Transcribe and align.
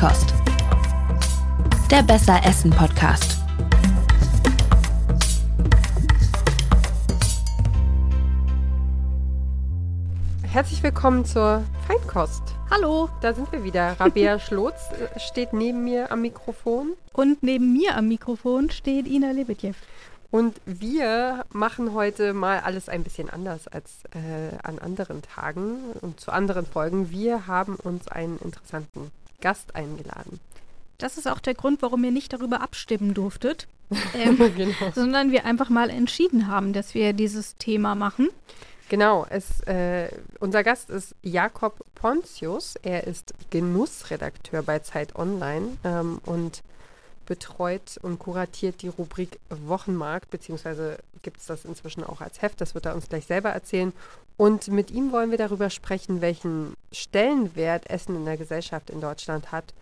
Feinkost. 0.00 0.32
Der 1.90 2.02
Besser 2.02 2.40
Essen 2.42 2.70
Podcast. 2.70 3.36
Herzlich 10.42 10.82
willkommen 10.82 11.26
zur 11.26 11.62
Feinkost. 11.86 12.42
Hallo. 12.70 13.10
Da 13.20 13.34
sind 13.34 13.52
wir 13.52 13.62
wieder. 13.62 14.00
Rabea 14.00 14.38
Schlotz 14.40 14.90
äh, 14.92 15.20
steht 15.20 15.52
neben 15.52 15.84
mir 15.84 16.10
am 16.10 16.22
Mikrofon. 16.22 16.92
Und 17.12 17.42
neben 17.42 17.74
mir 17.74 17.94
am 17.94 18.08
Mikrofon 18.08 18.70
steht 18.70 19.06
Ina 19.06 19.32
Lebedjew. 19.32 19.74
Und 20.30 20.62
wir 20.64 21.44
machen 21.50 21.92
heute 21.92 22.32
mal 22.32 22.60
alles 22.60 22.88
ein 22.88 23.02
bisschen 23.02 23.28
anders 23.28 23.68
als 23.68 24.04
äh, 24.14 24.56
an 24.62 24.78
anderen 24.78 25.20
Tagen 25.20 25.92
und 26.00 26.20
zu 26.20 26.32
anderen 26.32 26.64
Folgen. 26.64 27.10
Wir 27.10 27.46
haben 27.46 27.76
uns 27.76 28.08
einen 28.08 28.38
interessanten 28.38 29.10
Gast 29.40 29.74
eingeladen. 29.74 30.40
Das 30.98 31.16
ist 31.16 31.26
auch 31.26 31.40
der 31.40 31.54
Grund, 31.54 31.82
warum 31.82 32.04
ihr 32.04 32.10
nicht 32.10 32.32
darüber 32.32 32.60
abstimmen 32.60 33.14
durftet, 33.14 33.66
ähm, 34.14 34.36
genau. 34.56 34.92
sondern 34.94 35.32
wir 35.32 35.44
einfach 35.44 35.70
mal 35.70 35.90
entschieden 35.90 36.46
haben, 36.46 36.72
dass 36.72 36.94
wir 36.94 37.12
dieses 37.12 37.56
Thema 37.56 37.94
machen. 37.94 38.28
Genau, 38.90 39.24
es, 39.30 39.60
äh, 39.68 40.08
unser 40.40 40.64
Gast 40.64 40.90
ist 40.90 41.14
Jakob 41.22 41.84
Pontius. 41.94 42.74
Er 42.82 43.06
ist 43.06 43.34
Genussredakteur 43.50 44.62
bei 44.62 44.80
Zeit 44.80 45.14
Online 45.14 45.76
ähm, 45.84 46.20
und 46.26 46.62
betreut 47.26 47.98
und 48.02 48.18
kuratiert 48.18 48.82
die 48.82 48.88
Rubrik 48.88 49.38
Wochenmarkt, 49.48 50.30
beziehungsweise 50.30 50.98
gibt 51.22 51.38
es 51.38 51.46
das 51.46 51.64
inzwischen 51.64 52.02
auch 52.02 52.20
als 52.20 52.42
Heft, 52.42 52.60
das 52.60 52.74
wird 52.74 52.86
er 52.86 52.96
uns 52.96 53.08
gleich 53.08 53.26
selber 53.26 53.50
erzählen. 53.50 53.92
Und 54.36 54.66
mit 54.66 54.90
ihm 54.90 55.12
wollen 55.12 55.30
wir 55.30 55.38
darüber 55.38 55.70
sprechen, 55.70 56.20
welchen 56.20 56.74
Stellenwert 56.92 57.88
Essen 57.88 58.16
in 58.16 58.24
der 58.24 58.36
Gesellschaft 58.36 58.90
in 58.90 59.00
Deutschland 59.00 59.52
hat. 59.52 59.74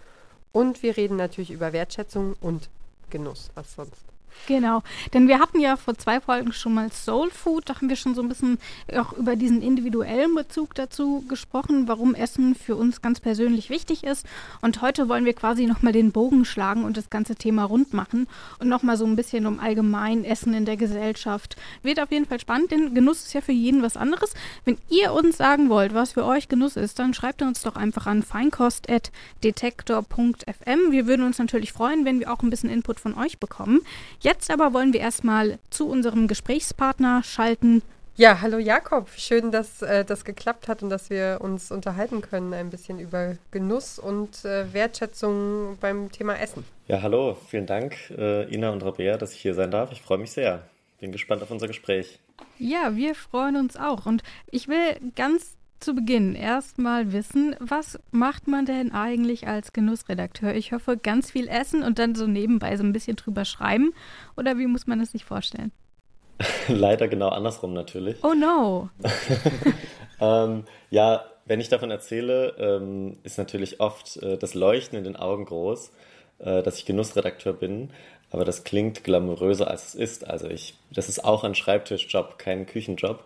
Und 0.53 0.83
wir 0.83 0.97
reden 0.97 1.17
natürlich 1.17 1.51
über 1.51 1.73
Wertschätzung 1.73 2.35
und 2.41 2.69
Genuss, 3.11 3.51
was 3.55 3.75
sonst. 3.75 4.05
Genau, 4.47 4.83
denn 5.13 5.29
wir 5.29 5.41
hatten 5.41 5.61
ja 5.61 5.77
vor 5.77 5.97
zwei 5.99 6.21
Folgen 6.21 6.53
schon 6.53 6.75
mal 6.75 6.91
Soul 6.91 7.31
Food, 7.31 7.69
da 7.69 7.77
haben 7.77 7.89
wir 7.89 7.97
schon 7.97 8.15
so 8.15 8.23
ein 8.23 8.29
bisschen 8.29 8.59
auch 8.97 9.13
über 9.13 9.37
diesen 9.37 9.63
individuellen 9.63 10.35
Bezug 10.35 10.75
dazu 10.75 11.25
gesprochen, 11.29 11.89
warum 11.89 12.15
Essen 12.15 12.55
für 12.55 12.77
uns 12.77 13.03
ganz 13.03 13.21
persönlich 13.21 13.71
wichtig 13.71 14.05
ist. 14.05 14.27
Und 14.63 14.81
heute 14.81 15.09
wollen 15.09 15.25
wir 15.25 15.35
quasi 15.35 15.67
nochmal 15.67 15.93
den 15.93 16.13
Bogen 16.13 16.45
schlagen 16.45 16.85
und 16.85 16.97
das 16.97 17.11
ganze 17.11 17.37
Thema 17.37 17.65
rund 17.65 17.93
machen 17.93 18.27
und 18.59 18.69
nochmal 18.69 18.97
so 18.97 19.05
ein 19.05 19.17
bisschen 19.17 19.47
um 19.47 19.61
allgemein 19.61 20.25
Essen 20.25 20.55
in 20.55 20.65
der 20.65 20.77
Gesellschaft. 20.77 21.57
Wird 21.83 22.01
auf 22.01 22.11
jeden 22.11 22.27
Fall 22.27 22.41
spannend, 22.41 22.71
denn 22.71 22.95
Genuss 22.95 23.27
ist 23.27 23.35
ja 23.35 23.41
für 23.41 23.53
jeden 23.53 23.83
was 23.83 23.97
anderes. 23.97 24.35
Wenn 24.65 24.79
ihr 24.89 25.13
uns 25.13 25.37
sagen 25.37 25.69
wollt, 25.69 25.95
was 25.95 26.13
für 26.13 26.25
euch 26.25 26.49
Genuss 26.49 26.77
ist, 26.77 26.99
dann 26.99 27.15
schreibt 27.15 27.43
uns 27.43 27.63
doch 27.63 27.77
einfach 27.77 28.07
an 28.07 28.23
feinkost.detektor.fm. 28.23 30.91
Wir 30.91 31.07
würden 31.07 31.27
uns 31.27 31.39
natürlich 31.39 31.73
freuen, 31.73 32.05
wenn 32.05 32.21
wir 32.21 32.33
auch 32.33 32.43
ein 32.43 32.51
bisschen 32.51 32.71
Input 32.71 33.01
von 33.01 33.15
euch 33.15 33.39
bekommen. 33.39 33.81
Jetzt 34.21 34.51
aber 34.51 34.73
wollen 34.73 34.93
wir 34.93 35.01
erstmal 35.01 35.59
zu 35.71 35.89
unserem 35.89 36.27
Gesprächspartner 36.27 37.23
schalten. 37.23 37.83
Ja, 38.17 38.41
hallo 38.41 38.59
Jakob. 38.59 39.09
Schön, 39.17 39.53
dass 39.53 39.81
äh, 39.81 40.05
das 40.05 40.25
geklappt 40.25 40.67
hat 40.67 40.83
und 40.83 40.91
dass 40.91 41.09
wir 41.09 41.39
uns 41.41 41.71
unterhalten 41.71 42.21
können 42.21 42.53
ein 42.53 42.69
bisschen 42.69 42.99
über 42.99 43.37
Genuss 43.53 44.01
und 44.01 44.45
äh, 44.45 44.73
Wertschätzung 44.73 45.79
beim 45.81 46.11
Thema 46.11 46.37
Essen. 46.37 46.65
Ja, 46.89 47.01
hallo. 47.01 47.37
Vielen 47.49 47.67
Dank, 47.67 47.95
äh, 48.11 48.53
Ina 48.53 48.71
und 48.71 48.83
Rabea, 48.83 49.19
dass 49.19 49.35
ich 49.35 49.41
hier 49.41 49.55
sein 49.55 49.71
darf. 49.71 49.93
Ich 49.93 50.03
freue 50.03 50.19
mich 50.19 50.33
sehr. 50.33 50.65
Bin 50.99 51.13
gespannt 51.13 51.45
auf 51.45 51.53
unser 51.53 51.69
Gespräch. 51.69 52.19
Ja, 52.59 52.97
wir 52.97 53.15
freuen 53.15 53.55
uns 53.55 53.77
auch. 53.77 54.05
Und 54.05 54.25
ich 54.51 54.67
will 54.67 54.97
ganz 55.15 55.58
zu 55.81 55.95
Beginn 55.95 56.35
erstmal 56.35 57.13
wissen, 57.13 57.57
was 57.61 57.99
macht 58.11 58.49
man 58.49 58.67
denn 58.67 58.93
eigentlich 58.93 59.47
als 59.47 59.73
Genussredakteur? 59.73 60.55
Ich 60.55 60.73
hoffe, 60.73 60.97
ganz 60.97 61.31
viel 61.31 61.49
essen 61.49 61.83
und 61.83 61.99
dann 61.99 62.15
so 62.15 62.27
nebenbei 62.27 62.77
so 62.77 62.85
ein 62.85 62.93
bisschen 62.93 63.17
drüber 63.17 63.45
schreiben. 63.45 63.93
Oder 64.37 64.59
wie 64.59 64.67
muss 64.67 64.87
man 64.87 64.99
das 64.99 65.13
sich 65.13 65.25
vorstellen? 65.25 65.73
Leider 66.69 67.09
genau 67.09 67.29
andersrum 67.29 67.73
natürlich. 67.73 68.23
Oh 68.23 68.35
no. 68.35 68.91
ähm, 70.21 70.65
ja, 70.91 71.25
wenn 71.47 71.61
ich 71.61 71.69
davon 71.69 71.91
erzähle, 71.91 72.55
ähm, 72.59 73.19
ist 73.23 73.39
natürlich 73.39 73.81
oft 73.81 74.19
äh, 74.19 74.37
das 74.37 74.55
Leuchten 74.55 74.99
in 74.99 75.05
den 75.05 75.17
Augen 75.17 75.47
groß, 75.47 75.91
äh, 76.39 76.63
dass 76.63 76.79
ich 76.79 76.87
Genussredakteur 76.87 77.55
bin. 77.55 77.91
Aber 78.31 78.45
das 78.45 78.65
klingt 78.65 79.05
glamouröser 79.05 79.69
als 79.69 79.89
es 79.89 79.95
ist. 79.95 80.27
Also 80.27 80.49
ich, 80.49 80.75
das 80.93 81.09
ist 81.09 81.25
auch 81.25 81.45
ein 81.45 81.55
Schreibtischjob, 81.55 82.39
kein 82.39 82.67
Küchenjob. 82.67 83.25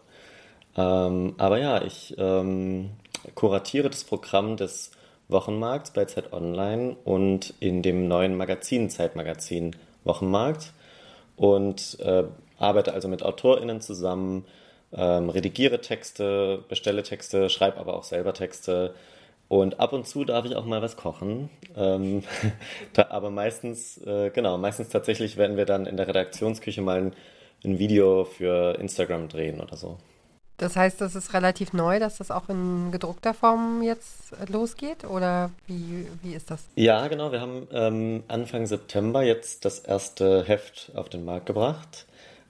Ähm, 0.77 1.34
aber 1.38 1.59
ja, 1.59 1.83
ich 1.83 2.15
ähm, 2.19 2.91
kuratiere 3.34 3.91
das 3.91 4.05
Programm 4.05 4.56
des 4.56 4.91
Wochenmarkts 5.28 5.93
bei 5.93 6.05
Zeit 6.05 6.33
Online 6.33 6.97
und 7.05 7.55
in 7.60 7.83
dem 7.83 8.09
neuen 8.09 8.37
Magazin, 8.37 8.91
Zeitmagazin 8.91 9.77
Wochenmarkt 10.05 10.72
und 11.37 11.99
äh, 12.00 12.25
arbeite 12.59 12.93
also 12.93 13.09
mit 13.09 13.22
AutorInnen 13.22 13.81
zusammen, 13.81 14.44
ähm, 14.93 15.31
redigiere 15.31 15.81
Texte, 15.81 16.65
bestelle 16.69 17.03
Texte, 17.03 17.49
schreibe 17.50 17.78
aber 17.78 17.94
auch 17.94 18.05
selber 18.05 18.34
Texte 18.34 18.94
und 19.53 19.81
ab 19.81 19.93
und 19.93 20.06
zu 20.06 20.25
darf 20.25 20.47
ich 20.47 20.56
auch 20.56 20.65
mal 20.65 20.81
was 20.81 20.97
kochen. 20.97 21.50
Ähm, 21.77 22.22
da, 22.94 23.09
aber 23.11 23.31
meistens, 23.31 23.99
äh, 23.99 24.31
genau, 24.31 24.56
meistens 24.59 24.88
tatsächlich 24.88 25.37
werden 25.37 25.59
wir 25.59 25.66
dann 25.66 25.87
in 25.87 25.99
der 25.99 26.09
Redaktionsküche 26.09 26.81
mal 26.81 26.99
ein, 26.99 27.12
ein 27.65 27.78
Video 27.78 28.25
für 28.25 28.78
Instagram 28.78 29.28
drehen 29.28 29.61
oder 29.61 29.77
so. 29.77 29.99
Das 30.62 30.77
heißt, 30.77 31.00
das 31.00 31.17
ist 31.17 31.34
relativ 31.34 31.73
neu, 31.73 31.99
dass 31.99 32.19
das 32.19 32.31
auch 32.31 32.49
in 32.49 32.93
gedruckter 32.93 33.34
Form 33.34 33.83
jetzt 33.83 34.33
losgeht? 34.49 35.03
Oder 35.05 35.50
wie, 35.67 36.06
wie 36.23 36.34
ist 36.34 36.53
das? 36.53 36.62
Ja, 36.77 37.09
genau. 37.09 37.33
Wir 37.33 37.41
haben 37.41 37.67
ähm, 37.73 38.23
Anfang 38.28 38.67
September 38.67 39.25
jetzt 39.25 39.65
das 39.65 39.81
erste 39.81 40.45
Heft 40.45 40.93
auf 40.95 41.09
den 41.09 41.25
Markt 41.25 41.47
gebracht. 41.47 42.06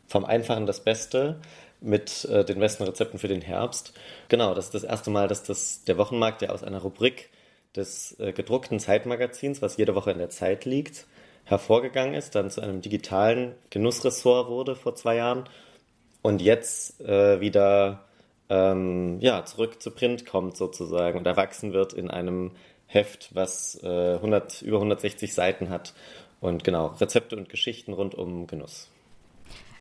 Vom 0.08 0.26
Einfachen 0.26 0.66
das 0.66 0.80
Beste 0.80 1.40
mit 1.80 2.26
äh, 2.26 2.44
den 2.44 2.60
besten 2.60 2.82
Rezepten 2.82 3.18
für 3.18 3.28
den 3.28 3.40
Herbst. 3.40 3.94
Genau, 4.28 4.52
das 4.52 4.66
ist 4.66 4.74
das 4.74 4.84
erste 4.84 5.08
Mal, 5.08 5.26
dass 5.26 5.42
das, 5.42 5.84
der 5.84 5.96
Wochenmarkt 5.96 6.42
ja 6.42 6.50
aus 6.50 6.62
einer 6.62 6.82
Rubrik 6.82 7.30
des 7.74 8.20
äh, 8.20 8.34
gedruckten 8.34 8.78
Zeitmagazins, 8.78 9.62
was 9.62 9.78
jede 9.78 9.94
Woche 9.94 10.10
in 10.10 10.18
der 10.18 10.28
Zeit 10.28 10.66
liegt, 10.66 11.06
hervorgegangen 11.44 12.12
ist, 12.12 12.34
dann 12.34 12.50
zu 12.50 12.60
einem 12.60 12.82
digitalen 12.82 13.54
Genussressort 13.70 14.50
wurde 14.50 14.76
vor 14.76 14.94
zwei 14.96 15.16
Jahren 15.16 15.44
und 16.22 16.40
jetzt 16.40 17.00
äh, 17.00 17.40
wieder 17.40 18.04
ähm, 18.48 19.18
ja, 19.20 19.44
zurück 19.44 19.82
zu 19.82 19.90
Print 19.90 20.26
kommt 20.26 20.56
sozusagen 20.56 21.18
und 21.18 21.26
erwachsen 21.26 21.72
wird 21.72 21.92
in 21.92 22.10
einem 22.10 22.52
Heft, 22.86 23.34
was 23.34 23.78
äh, 23.82 24.14
100, 24.14 24.62
über 24.62 24.76
160 24.76 25.34
Seiten 25.34 25.70
hat 25.70 25.94
und 26.40 26.64
genau, 26.64 26.88
Rezepte 26.88 27.36
und 27.36 27.48
Geschichten 27.48 27.92
rund 27.92 28.14
um 28.14 28.46
Genuss. 28.46 28.88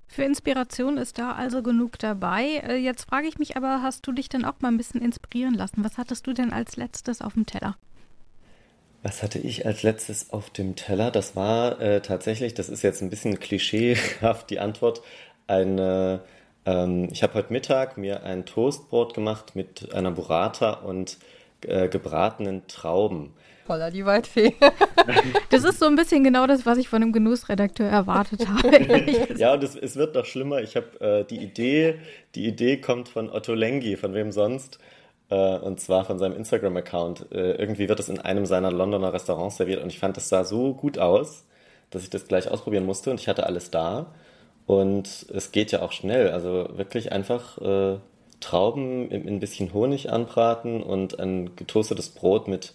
Für 0.08 0.24
Inspiration 0.24 0.98
ist 0.98 1.18
da 1.18 1.32
also 1.32 1.64
genug 1.64 1.98
dabei. 1.98 2.62
Äh, 2.68 2.76
jetzt 2.76 3.10
frage 3.10 3.28
ich 3.28 3.40
mich 3.40 3.56
aber, 3.56 3.82
hast 3.82 4.06
du 4.06 4.12
dich 4.12 4.28
denn 4.28 4.44
auch 4.44 4.60
mal 4.60 4.68
ein 4.68 4.78
bisschen 4.78 5.02
inspirieren 5.02 5.54
lassen? 5.54 5.84
Was 5.84 5.98
hattest 5.98 6.28
du 6.28 6.34
denn 6.34 6.52
als 6.52 6.76
letztes 6.76 7.22
auf 7.22 7.34
dem 7.34 7.46
Teller? 7.46 7.78
Was 9.04 9.24
hatte 9.24 9.40
ich 9.40 9.66
als 9.66 9.84
letztes 9.84 10.32
auf 10.32 10.50
dem 10.50 10.76
Teller? 10.76 11.12
Das 11.12 11.36
war 11.36 11.80
äh, 11.82 12.02
tatsächlich, 12.02 12.54
das 12.54 12.70
ist 12.70 12.84
jetzt 12.84 13.02
ein 13.02 13.10
bisschen 13.10 13.40
klischeehaft 13.40 14.50
die 14.50 14.60
Antwort, 14.60 15.02
eine, 15.48 16.22
ähm, 16.66 17.10
ich 17.12 17.24
habe 17.24 17.36
heute 17.36 17.54
Mittag 17.54 17.98
mir 17.98 18.24
ein 18.24 18.46
Toastbrot 18.46 19.14
gemacht 19.14 19.56
mit 19.56 19.94
einer 19.94 20.12
Burrata 20.12 20.74
und 20.74 21.18
äh, 21.62 21.88
gebratenen 21.88 22.68
Trauben. 22.68 23.34
Voller 23.66 23.92
die 23.92 24.06
Waldfee. 24.06 24.56
das 25.50 25.64
ist 25.64 25.80
so 25.80 25.86
ein 25.86 25.96
bisschen 25.96 26.24
genau 26.24 26.48
das, 26.48 26.66
was 26.66 26.78
ich 26.78 26.90
von 26.90 27.02
einem 27.02 27.14
Genussredakteur 27.14 27.88
erwartet 27.88 28.48
habe. 28.48 29.36
ja, 29.38 29.54
und 29.54 29.64
es, 29.64 29.76
es, 29.76 29.96
wird 29.96 30.16
noch 30.16 30.26
schlimmer. 30.26 30.62
Ich 30.62 30.76
habe 30.76 31.00
äh, 31.00 31.24
die 31.26 31.38
Idee, 31.38 32.00
die 32.36 32.48
Idee 32.48 32.78
kommt 32.78 33.08
von 33.08 33.30
Otto 33.30 33.54
Lengi, 33.54 33.96
von 33.98 34.14
wem 34.14 34.32
sonst? 34.32 34.80
Äh, 35.30 35.58
und 35.60 35.80
zwar 35.80 36.06
von 36.06 36.20
seinem 36.20 36.36
Instagram-Account. 36.36 37.32
Äh, 37.32 37.54
irgendwie 37.54 37.88
wird 37.88 38.00
es 38.00 38.10
in 38.10 38.20
einem 38.20 38.46
seiner 38.46 38.72
Londoner 38.72 39.14
Restaurants 39.14 39.58
serviert 39.58 39.82
und 39.82 39.90
ich 39.90 40.00
fand, 40.00 40.18
das 40.18 40.30
sah 40.30 40.44
so 40.44 40.74
gut 40.74 40.98
aus, 41.00 41.46
dass 41.92 42.04
ich 42.04 42.10
das 42.10 42.28
gleich 42.28 42.50
ausprobieren 42.50 42.86
musste 42.86 43.12
und 43.12 43.20
ich 43.20 43.28
hatte 43.28 43.46
alles 43.46 43.72
da. 43.72 44.14
Und 44.72 45.26
es 45.34 45.52
geht 45.52 45.74
ja 45.74 45.82
auch 45.82 45.92
schnell. 45.92 46.30
Also 46.30 46.70
wirklich 46.78 47.12
einfach 47.12 47.58
äh, 47.58 47.98
Trauben 48.40 49.12
in 49.12 49.28
ein 49.28 49.42
bisschen 49.42 49.74
Honig 49.74 50.10
anbraten 50.10 50.82
und 50.82 51.20
ein 51.20 51.58
getoastetes 51.58 52.12
Brot 52.12 52.48
mit 52.48 52.74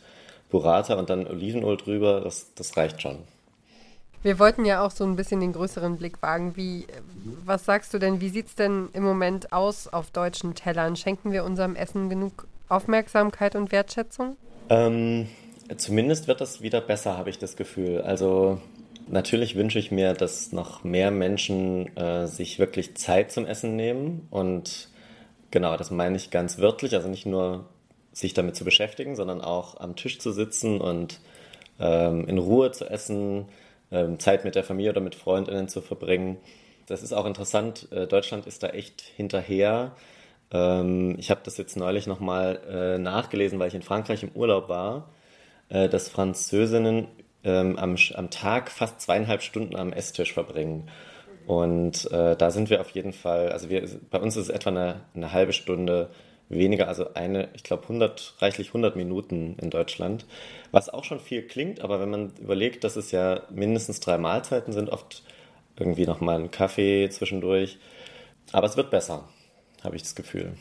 Burrata 0.51 0.97
und 0.97 1.09
dann 1.09 1.27
Olivenöl 1.27 1.79
drüber. 1.79 2.21
Das, 2.21 2.53
das 2.55 2.77
reicht 2.77 3.01
schon. 3.01 3.21
Wir 4.23 4.39
wollten 4.39 4.67
ja 4.67 4.85
auch 4.85 4.91
so 4.91 5.05
ein 5.05 5.17
bisschen 5.17 5.41
den 5.41 5.55
größeren 5.55 5.97
Blick 5.97 6.21
wagen. 6.21 6.55
Wie, 6.55 6.87
was 7.47 7.65
sagst 7.65 7.95
du 7.95 7.99
denn, 7.99 8.21
wie 8.21 8.29
sieht 8.29 8.49
es 8.49 8.55
denn 8.57 8.91
im 8.93 9.03
Moment 9.03 9.55
aus 9.55 9.89
auf 9.89 10.11
deutschen 10.11 10.55
Tellern? 10.55 10.97
Schenken 10.97 11.33
wir 11.33 11.45
unserem 11.45 11.77
Essen 11.77 12.11
genug 12.11 12.47
Aufmerksamkeit 12.69 13.57
und 13.57 13.73
Wertschätzung? 13.73 14.37
Ähm, 14.69 15.29
zumindest 15.79 16.29
wird 16.29 16.43
das 16.43 16.61
wieder 16.61 16.83
besser, 16.83 17.17
habe 17.17 17.31
ich 17.31 17.39
das 17.39 17.57
Gefühl. 17.57 18.03
Also 18.03 18.61
Natürlich 19.09 19.55
wünsche 19.55 19.79
ich 19.79 19.93
mir, 19.93 20.15
dass 20.15 20.51
noch 20.53 20.83
mehr 20.83 21.13
Menschen 21.13 21.97
äh, 21.97 22.27
sich 22.27 22.59
wirklich 22.59 22.97
Zeit 22.97 23.31
zum 23.31 23.47
Essen 23.47 23.77
nehmen. 23.77 24.27
Und 24.31 24.89
genau, 25.53 25.77
das 25.77 25.93
meine 25.93 26.17
ich 26.17 26.31
ganz 26.31 26.59
wörtlich. 26.59 26.95
Also 26.95 27.09
nicht 27.09 27.25
nur 27.25 27.67
sich 28.13 28.35
damit 28.35 28.57
zu 28.57 28.65
beschäftigen, 28.65 29.15
sondern 29.15 29.41
auch 29.41 29.79
am 29.79 29.95
Tisch 29.95 30.19
zu 30.19 30.33
sitzen 30.33 30.81
und 30.81 31.21
ähm, 31.79 32.27
in 32.27 32.39
Ruhe 32.39 32.73
zu 32.73 32.89
essen, 32.89 33.47
ähm, 33.93 34.19
Zeit 34.19 34.45
mit 34.45 34.57
der 34.57 34.65
Familie 34.65 34.91
oder 34.91 35.01
mit 35.01 35.15
Freundinnen 35.15 35.69
zu 35.69 35.83
verbringen. 35.83 36.39
Das 36.87 37.03
ist 37.03 37.13
auch 37.13 37.27
interessant. 37.27 37.89
Äh, 37.93 38.07
Deutschland 38.07 38.47
ist 38.47 38.63
da 38.63 38.69
echt 38.69 39.03
hinterher. 39.03 39.93
Ähm, 40.51 41.17
ich 41.19 41.31
habe 41.31 41.43
das 41.45 41.59
jetzt 41.59 41.77
neulich 41.77 42.07
nochmal 42.09 42.61
äh, 42.69 42.99
nachgelesen, 42.99 43.59
weil 43.59 43.69
ich 43.69 43.75
in 43.75 43.83
Frankreich 43.83 44.23
im 44.23 44.31
Urlaub 44.31 44.69
war, 44.69 45.11
äh, 45.69 45.89
dass 45.89 46.09
Französinnen 46.09 47.09
ähm, 47.47 47.79
am, 47.79 47.97
am 48.15 48.31
Tag 48.31 48.71
fast 48.71 49.01
zweieinhalb 49.01 49.41
Stunden 49.41 49.77
am 49.77 49.93
Esstisch 49.93 50.35
verbringen. 50.35 50.91
Und 51.47 52.11
äh, 52.11 52.37
da 52.37 52.51
sind 52.51 52.71
wir 52.71 52.81
auf 52.81 52.91
jeden 52.91 53.13
Fall, 53.13 53.53
also 53.53 53.71
wir, 53.71 53.89
bei 54.11 54.19
uns 54.19 54.37
ist 54.37 54.45
es 54.45 54.49
etwa 54.49 54.71
eine, 54.71 55.01
eine 55.15 55.33
halbe 55.33 55.53
Stunde 55.53 56.11
weniger, 56.49 56.89
also 56.89 57.15
eine, 57.15 57.49
ich 57.55 57.63
glaube, 57.63 57.85
100, 57.85 58.35
reichlich 58.41 58.69
100 58.69 58.97
Minuten 58.97 59.57
in 59.61 59.71
Deutschland, 59.71 60.27
was 60.73 60.89
auch 60.89 61.05
schon 61.05 61.21
viel 61.21 61.43
klingt, 61.43 61.81
aber 61.81 62.01
wenn 62.01 62.11
man 62.11 62.33
überlegt, 62.41 62.83
dass 62.83 62.97
es 62.97 63.13
ja 63.13 63.43
mindestens 63.51 64.01
drei 64.01 64.19
Mahlzeiten 64.19 64.73
sind, 64.73 64.91
oft 64.91 65.23
irgendwie 65.77 66.07
nochmal 66.07 66.41
ein 66.41 66.51
Kaffee 66.51 67.09
zwischendurch, 67.11 67.79
aber 68.53 68.67
es 68.67 68.77
wird 68.77 68.91
besser, 68.91 69.29
habe 69.83 69.97
ich 69.97 70.03
das 70.03 70.15
Gefühl. 70.15 70.53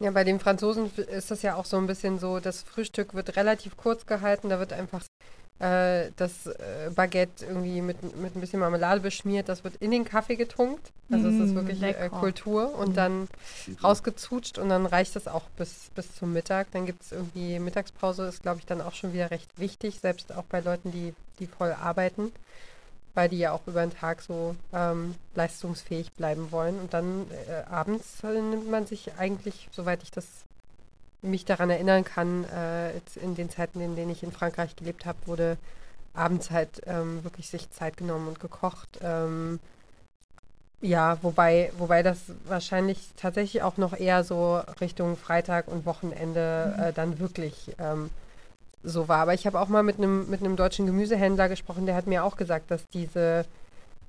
Ja, 0.00 0.10
bei 0.10 0.24
den 0.24 0.40
Franzosen 0.40 0.90
ist 0.96 1.30
das 1.30 1.42
ja 1.42 1.54
auch 1.54 1.64
so 1.64 1.76
ein 1.76 1.86
bisschen 1.86 2.18
so, 2.18 2.40
das 2.40 2.62
Frühstück 2.62 3.14
wird 3.14 3.36
relativ 3.36 3.76
kurz 3.76 4.06
gehalten, 4.06 4.48
da 4.48 4.58
wird 4.58 4.72
einfach 4.72 5.04
äh, 5.62 6.10
das 6.16 6.46
äh, 6.46 6.90
Baguette 6.94 7.46
irgendwie 7.46 7.82
mit, 7.82 8.16
mit 8.16 8.34
ein 8.34 8.40
bisschen 8.40 8.58
Marmelade 8.58 9.00
beschmiert, 9.00 9.48
das 9.48 9.62
wird 9.62 9.76
in 9.76 9.92
den 9.92 10.04
Kaffee 10.04 10.34
getunkt. 10.34 10.90
Also 11.10 11.28
es 11.28 11.36
ist 11.36 11.52
mm, 11.52 11.54
wirklich 11.54 11.82
äh, 11.82 12.08
Kultur 12.08 12.74
und 12.74 12.92
mm. 12.92 12.94
dann 12.94 13.28
rausgezutscht 13.82 14.58
und 14.58 14.70
dann 14.70 14.86
reicht 14.86 15.14
es 15.14 15.28
auch 15.28 15.44
bis, 15.56 15.90
bis 15.94 16.16
zum 16.16 16.32
Mittag. 16.32 16.72
Dann 16.72 16.84
gibt 16.84 17.02
es 17.02 17.12
irgendwie 17.12 17.60
Mittagspause, 17.60 18.24
ist 18.24 18.42
glaube 18.42 18.58
ich 18.58 18.66
dann 18.66 18.80
auch 18.80 18.94
schon 18.94 19.12
wieder 19.12 19.30
recht 19.30 19.48
wichtig, 19.56 20.00
selbst 20.00 20.34
auch 20.34 20.44
bei 20.44 20.60
Leuten, 20.60 20.90
die, 20.90 21.14
die 21.38 21.46
voll 21.46 21.72
arbeiten, 21.72 22.32
weil 23.14 23.28
die 23.28 23.38
ja 23.38 23.52
auch 23.52 23.66
über 23.66 23.82
den 23.82 23.94
Tag 23.94 24.22
so 24.22 24.56
ähm, 24.72 25.14
leistungsfähig 25.36 26.12
bleiben 26.12 26.50
wollen. 26.50 26.80
Und 26.80 26.92
dann 26.92 27.26
äh, 27.48 27.70
abends 27.70 28.20
nimmt 28.24 28.68
man 28.68 28.86
sich 28.86 29.12
eigentlich, 29.16 29.68
soweit 29.70 30.02
ich 30.02 30.10
das 30.10 30.26
mich 31.22 31.44
daran 31.44 31.70
erinnern 31.70 32.04
kann, 32.04 32.44
äh, 32.44 32.90
in 33.22 33.34
den 33.34 33.48
Zeiten, 33.48 33.80
in 33.80 33.96
denen 33.96 34.10
ich 34.10 34.22
in 34.22 34.32
Frankreich 34.32 34.76
gelebt 34.76 35.06
habe, 35.06 35.18
wurde 35.26 35.56
abends 36.14 36.50
halt 36.50 36.82
ähm, 36.86 37.24
wirklich 37.24 37.48
sich 37.48 37.70
Zeit 37.70 37.96
genommen 37.96 38.28
und 38.28 38.40
gekocht. 38.40 38.98
Ähm, 39.02 39.60
ja, 40.80 41.16
wobei, 41.22 41.70
wobei 41.78 42.02
das 42.02 42.18
wahrscheinlich 42.46 42.98
tatsächlich 43.16 43.62
auch 43.62 43.76
noch 43.76 43.98
eher 43.98 44.24
so 44.24 44.60
Richtung 44.80 45.16
Freitag 45.16 45.68
und 45.68 45.86
Wochenende 45.86 46.74
mhm. 46.76 46.82
äh, 46.82 46.92
dann 46.92 47.18
wirklich 47.20 47.74
ähm, 47.78 48.10
so 48.82 49.06
war. 49.06 49.20
Aber 49.20 49.32
ich 49.32 49.46
habe 49.46 49.60
auch 49.60 49.68
mal 49.68 49.84
mit 49.84 49.98
einem 49.98 50.28
mit 50.28 50.40
einem 50.40 50.56
deutschen 50.56 50.86
Gemüsehändler 50.86 51.48
gesprochen, 51.48 51.86
der 51.86 51.94
hat 51.94 52.08
mir 52.08 52.24
auch 52.24 52.36
gesagt, 52.36 52.70
dass 52.72 52.86
diese, 52.88 53.44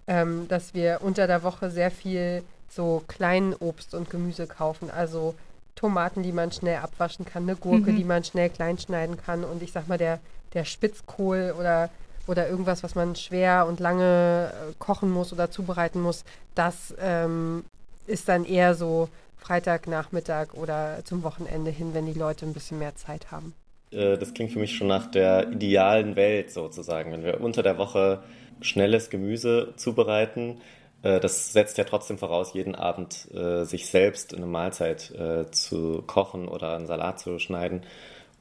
ähm, 0.08 0.48
dass 0.48 0.74
wir 0.74 1.00
unter 1.02 1.28
der 1.28 1.44
Woche 1.44 1.70
sehr 1.70 1.92
viel 1.92 2.44
so 2.70 3.04
kleinen 3.08 3.54
Obst 3.54 3.94
und 3.94 4.10
Gemüse 4.10 4.48
kaufen. 4.48 4.90
Also 4.90 5.36
Tomaten, 5.84 6.24
die 6.24 6.32
man 6.32 6.50
schnell 6.54 6.78
abwaschen 6.78 7.26
kann, 7.26 7.44
eine 7.44 7.58
Gurke, 7.58 7.92
mhm. 7.92 7.98
die 7.98 8.06
man 8.06 8.24
schnell 8.24 8.50
klein 8.50 8.78
schneiden 8.78 9.18
kann 9.18 9.44
und 9.44 9.62
ich 9.62 9.74
sag 9.74 9.90
mal, 9.90 9.98
der, 9.98 10.22
der 10.54 10.64
Spitzkohl 10.64 11.54
oder, 11.60 11.90
oder 12.26 12.48
irgendwas, 12.48 12.84
was 12.84 12.96
man 12.96 13.18
schwer 13.18 13.66
und 13.68 13.82
lange 13.82 14.50
äh, 14.54 14.74
kochen 14.80 15.12
muss 15.12 15.34
oder 15.34 15.52
zubereiten 15.52 16.02
muss, 16.02 16.24
das 16.56 16.96
ähm, 17.02 17.66
ist 18.08 18.30
dann 18.30 18.46
eher 18.46 18.76
so 18.76 19.10
Freitagnachmittag 19.36 20.54
oder 20.54 21.00
zum 21.04 21.22
Wochenende 21.24 21.70
hin, 21.70 21.90
wenn 21.94 22.06
die 22.06 22.18
Leute 22.18 22.46
ein 22.46 22.54
bisschen 22.54 22.80
mehr 22.80 22.96
Zeit 22.96 23.30
haben. 23.30 23.54
Äh, 23.92 24.18
das 24.18 24.34
klingt 24.34 24.54
für 24.54 24.60
mich 24.60 24.78
schon 24.78 24.88
nach 24.88 25.12
der 25.12 25.52
idealen 25.52 26.16
Welt 26.16 26.50
sozusagen, 26.54 27.12
wenn 27.12 27.26
wir 27.26 27.42
unter 27.42 27.62
der 27.62 27.78
Woche 27.78 28.24
schnelles 28.62 29.10
Gemüse 29.10 29.74
zubereiten, 29.76 30.62
das 31.04 31.52
setzt 31.54 31.78
ja 31.78 31.84
trotzdem 31.84 32.18
voraus, 32.18 32.54
jeden 32.54 32.76
Abend 32.76 33.28
äh, 33.34 33.66
sich 33.66 33.88
selbst 33.88 34.34
eine 34.34 34.46
Mahlzeit 34.46 35.12
äh, 35.12 35.52
zu 35.52 36.02
kochen 36.08 36.48
oder 36.48 36.76
einen 36.76 36.88
Salat 36.88 37.20
zu 37.20 37.40
schneiden. 37.40 37.84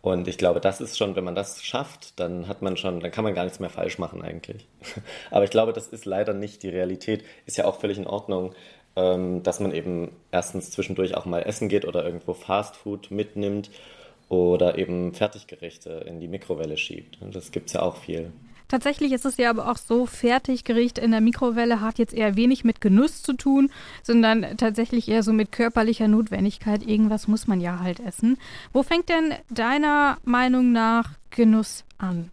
Und 0.00 0.26
ich 0.26 0.36
glaube, 0.36 0.60
das 0.60 0.80
ist 0.80 0.98
schon, 0.98 1.14
wenn 1.14 1.24
man 1.24 1.36
das 1.36 1.62
schafft, 1.62 2.18
dann 2.18 2.48
hat 2.48 2.60
man 2.60 2.76
schon, 2.76 2.98
dann 3.00 3.12
kann 3.12 3.22
man 3.24 3.34
gar 3.34 3.44
nichts 3.44 3.60
mehr 3.60 3.70
falsch 3.70 3.98
machen 3.98 4.22
eigentlich. 4.22 4.66
Aber 5.30 5.44
ich 5.44 5.50
glaube, 5.50 5.72
das 5.72 5.88
ist 5.88 6.04
leider 6.04 6.34
nicht 6.34 6.62
die 6.62 6.68
Realität. 6.68 7.24
Ist 7.46 7.56
ja 7.56 7.66
auch 7.66 7.80
völlig 7.80 7.98
in 7.98 8.06
Ordnung, 8.06 8.52
ähm, 8.96 9.42
dass 9.42 9.60
man 9.60 9.72
eben 9.72 10.10
erstens 10.32 10.70
zwischendurch 10.70 11.16
auch 11.16 11.24
mal 11.24 11.42
essen 11.42 11.68
geht 11.68 11.84
oder 11.84 12.04
irgendwo 12.04 12.34
Fastfood 12.34 13.10
mitnimmt 13.10 13.70
oder 14.28 14.78
eben 14.78 15.14
Fertiggerichte 15.14 15.90
in 16.06 16.20
die 16.20 16.28
Mikrowelle 16.28 16.76
schiebt. 16.76 17.18
Das 17.20 17.52
gibt 17.52 17.68
es 17.68 17.74
ja 17.74 17.82
auch 17.82 17.96
viel. 17.96 18.32
Tatsächlich 18.72 19.12
ist 19.12 19.26
es 19.26 19.36
ja 19.36 19.50
aber 19.50 19.70
auch 19.70 19.76
so, 19.76 20.06
Fertiggericht 20.06 20.96
in 20.96 21.10
der 21.10 21.20
Mikrowelle 21.20 21.82
hat 21.82 21.98
jetzt 21.98 22.14
eher 22.14 22.36
wenig 22.36 22.64
mit 22.64 22.80
Genuss 22.80 23.22
zu 23.22 23.34
tun, 23.34 23.70
sondern 24.02 24.56
tatsächlich 24.56 25.10
eher 25.10 25.22
so 25.22 25.34
mit 25.34 25.52
körperlicher 25.52 26.08
Notwendigkeit. 26.08 26.82
Irgendwas 26.82 27.28
muss 27.28 27.46
man 27.46 27.60
ja 27.60 27.80
halt 27.80 28.00
essen. 28.00 28.38
Wo 28.72 28.82
fängt 28.82 29.10
denn 29.10 29.34
deiner 29.50 30.16
Meinung 30.24 30.72
nach 30.72 31.10
Genuss 31.28 31.84
an? 31.98 32.30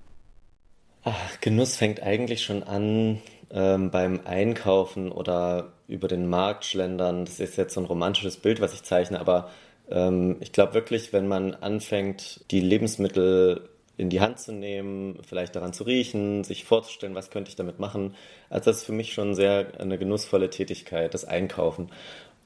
Ach, 1.03 1.41
Genuss 1.41 1.75
fängt 1.75 2.01
eigentlich 2.01 2.41
schon 2.41 2.63
an 2.63 3.19
ähm, 3.51 3.91
beim 3.91 4.21
Einkaufen 4.23 5.11
oder 5.11 5.73
über 5.89 6.07
den 6.07 6.29
Markt 6.29 6.63
schlendern. 6.63 7.25
Das 7.25 7.41
ist 7.41 7.57
jetzt 7.57 7.73
so 7.73 7.81
ein 7.81 7.85
romantisches 7.85 8.37
Bild, 8.37 8.61
was 8.61 8.73
ich 8.73 8.83
zeichne, 8.83 9.19
aber 9.19 9.49
ähm, 9.91 10.37
ich 10.39 10.53
glaube 10.53 10.73
wirklich, 10.73 11.11
wenn 11.11 11.27
man 11.27 11.53
anfängt, 11.55 12.49
die 12.51 12.61
Lebensmittel 12.61 13.68
in 13.99 14.09
die 14.09 14.21
Hand 14.21 14.39
zu 14.39 14.53
nehmen, 14.53 15.19
vielleicht 15.27 15.55
daran 15.55 15.73
zu 15.73 15.83
riechen, 15.83 16.43
sich 16.43 16.63
vorzustellen, 16.63 17.15
was 17.15 17.29
könnte 17.29 17.49
ich 17.49 17.55
damit 17.55 17.79
machen. 17.79 18.15
Also 18.49 18.65
das 18.65 18.77
ist 18.77 18.85
für 18.85 18.93
mich 18.93 19.13
schon 19.13 19.35
sehr 19.35 19.67
eine 19.77 19.97
genussvolle 19.97 20.49
Tätigkeit, 20.49 21.13
das 21.13 21.25
Einkaufen. 21.25 21.91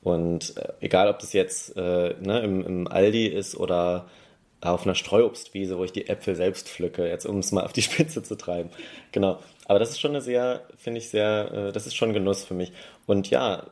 Und 0.01 0.57
äh, 0.57 0.73
egal, 0.81 1.09
ob 1.09 1.19
das 1.19 1.33
jetzt 1.33 1.77
äh, 1.77 2.15
ne, 2.19 2.39
im, 2.41 2.65
im 2.65 2.87
Aldi 2.87 3.27
ist 3.27 3.55
oder 3.55 4.07
auf 4.61 4.85
einer 4.85 4.95
Streuobstwiese, 4.95 5.77
wo 5.77 5.83
ich 5.83 5.91
die 5.91 6.07
Äpfel 6.07 6.35
selbst 6.35 6.69
pflücke, 6.69 7.07
jetzt 7.07 7.25
um 7.25 7.39
es 7.39 7.51
mal 7.51 7.63
auf 7.63 7.73
die 7.73 7.81
Spitze 7.83 8.23
zu 8.23 8.35
treiben. 8.35 8.69
Genau. 9.11 9.39
Aber 9.65 9.79
das 9.79 9.91
ist 9.91 9.99
schon 9.99 10.11
eine 10.11 10.21
sehr, 10.21 10.61
finde 10.77 10.97
ich 10.99 11.09
sehr, 11.09 11.51
äh, 11.53 11.71
das 11.71 11.85
ist 11.85 11.95
schon 11.95 12.13
Genuss 12.13 12.43
für 12.43 12.55
mich. 12.55 12.71
Und 13.05 13.29
ja, 13.29 13.67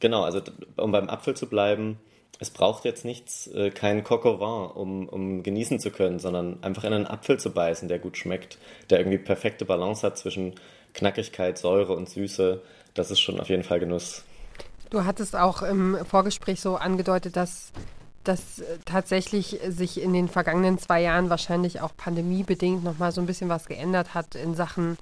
genau, 0.00 0.22
also 0.22 0.40
um 0.76 0.92
beim 0.92 1.08
Apfel 1.08 1.36
zu 1.36 1.46
bleiben, 1.48 1.98
es 2.38 2.50
braucht 2.50 2.84
jetzt 2.84 3.04
nichts, 3.04 3.46
äh, 3.48 3.70
kein 3.70 4.04
Coq 4.04 4.26
au 4.26 4.40
vin, 4.40 4.70
um, 4.76 5.08
um 5.08 5.42
genießen 5.42 5.80
zu 5.80 5.90
können, 5.90 6.18
sondern 6.18 6.62
einfach 6.62 6.84
in 6.84 6.92
einen 6.92 7.06
Apfel 7.06 7.38
zu 7.38 7.50
beißen, 7.50 7.88
der 7.88 7.98
gut 7.98 8.16
schmeckt, 8.16 8.58
der 8.90 8.98
irgendwie 8.98 9.18
perfekte 9.18 9.64
Balance 9.64 10.06
hat 10.06 10.18
zwischen 10.18 10.54
Knackigkeit, 10.92 11.58
Säure 11.58 11.94
und 11.94 12.08
Süße. 12.08 12.62
Das 12.94 13.10
ist 13.10 13.20
schon 13.20 13.40
auf 13.40 13.48
jeden 13.48 13.62
Fall 13.62 13.80
Genuss. 13.80 14.24
Du 14.90 15.04
hattest 15.04 15.34
auch 15.34 15.62
im 15.62 15.98
Vorgespräch 16.04 16.60
so 16.60 16.76
angedeutet, 16.76 17.36
dass 17.36 17.72
dass 18.26 18.60
tatsächlich 18.84 19.60
sich 19.68 20.02
in 20.02 20.12
den 20.12 20.28
vergangenen 20.28 20.78
zwei 20.78 21.00
Jahren 21.00 21.30
wahrscheinlich 21.30 21.80
auch 21.80 21.96
pandemiebedingt 21.96 22.82
nochmal 22.82 23.12
so 23.12 23.20
ein 23.20 23.26
bisschen 23.26 23.48
was 23.48 23.66
geändert 23.66 24.14
hat 24.14 24.34
in 24.34 24.56
Sachen 24.56 24.98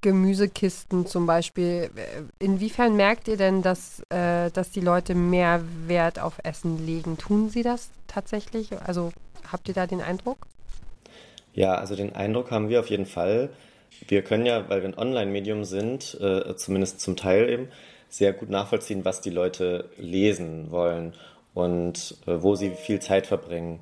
Gemüsekisten 0.00 1.06
zum 1.06 1.26
Beispiel. 1.26 1.90
Inwiefern 2.38 2.96
merkt 2.96 3.28
ihr 3.28 3.36
denn, 3.36 3.62
dass, 3.62 4.00
äh, 4.10 4.50
dass 4.50 4.70
die 4.70 4.80
Leute 4.80 5.14
mehr 5.14 5.62
Wert 5.86 6.18
auf 6.18 6.38
Essen 6.42 6.84
legen? 6.86 7.18
Tun 7.18 7.50
sie 7.50 7.62
das 7.62 7.90
tatsächlich? 8.06 8.70
Also 8.84 9.12
habt 9.50 9.68
ihr 9.68 9.74
da 9.74 9.86
den 9.86 10.00
Eindruck? 10.00 10.46
Ja, 11.52 11.74
also 11.74 11.96
den 11.96 12.14
Eindruck 12.14 12.50
haben 12.50 12.68
wir 12.68 12.80
auf 12.80 12.88
jeden 12.88 13.06
Fall. 13.06 13.50
Wir 14.08 14.22
können 14.22 14.46
ja, 14.46 14.68
weil 14.68 14.82
wir 14.82 14.88
ein 14.88 14.98
Online-Medium 14.98 15.64
sind, 15.64 16.18
äh, 16.20 16.56
zumindest 16.56 17.00
zum 17.00 17.16
Teil 17.16 17.48
eben, 17.50 17.68
sehr 18.08 18.32
gut 18.32 18.48
nachvollziehen, 18.48 19.04
was 19.04 19.20
die 19.20 19.30
Leute 19.30 19.90
lesen 19.96 20.70
wollen 20.70 21.14
und 21.54 22.16
äh, 22.26 22.42
wo 22.42 22.54
sie 22.54 22.70
viel 22.70 23.00
Zeit 23.00 23.26
verbringen. 23.26 23.80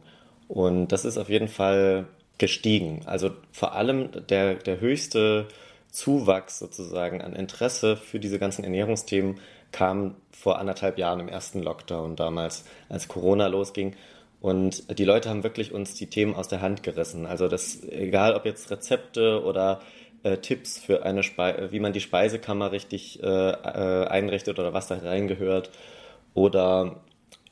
Und 0.49 0.89
das 0.89 1.05
ist 1.05 1.19
auf 1.19 1.29
jeden 1.29 1.49
Fall 1.49 2.07
gestiegen. 2.39 3.03
Also 3.05 3.31
vor 3.53 3.75
allem 3.75 4.11
der, 4.29 4.55
der 4.55 4.81
höchste 4.81 5.47
Zuwachs 5.91 6.59
sozusagen 6.59 7.23
an 7.23 7.35
Interesse 7.35 7.97
für 7.97 8.21
diese 8.21 8.39
ganzen 8.39 8.65
Ernährungsthemen 8.65 9.41
kam 9.73 10.17
vor 10.31 10.59
anderthalb 10.59 10.99
Jahren 10.99 11.21
im 11.21 11.29
ersten 11.29 11.63
Lockdown 11.63 12.17
damals, 12.17 12.65
als 12.89 13.09
Corona 13.09 13.47
losging. 13.49 13.97
Und 14.41 14.99
die 14.99 15.05
Leute 15.05 15.29
haben 15.29 15.43
wirklich 15.43 15.73
uns 15.73 15.95
die 15.95 16.07
Themen 16.07 16.35
aus 16.35 16.49
der 16.49 16.61
Hand 16.61 16.83
gerissen. 16.83 17.27
Also 17.27 17.49
das, 17.49 17.83
egal 17.85 18.35
ob 18.35 18.45
jetzt 18.45 18.71
Rezepte 18.71 19.43
oder 19.43 19.81
äh, 20.23 20.39
Tipps 20.39 20.79
für 20.79 21.03
eine 21.03 21.23
Spe 21.23 21.69
wie 21.71 21.81
man 21.81 21.93
die 21.93 22.01
Speisekammer 22.01 22.73
richtig 22.73 23.23
äh, 23.23 23.27
äh, 23.27 24.07
einrichtet 24.07 24.59
oder 24.59 24.73
was 24.73 24.87
da 24.89 24.99
reingehört 24.99 25.71
oder 26.35 27.01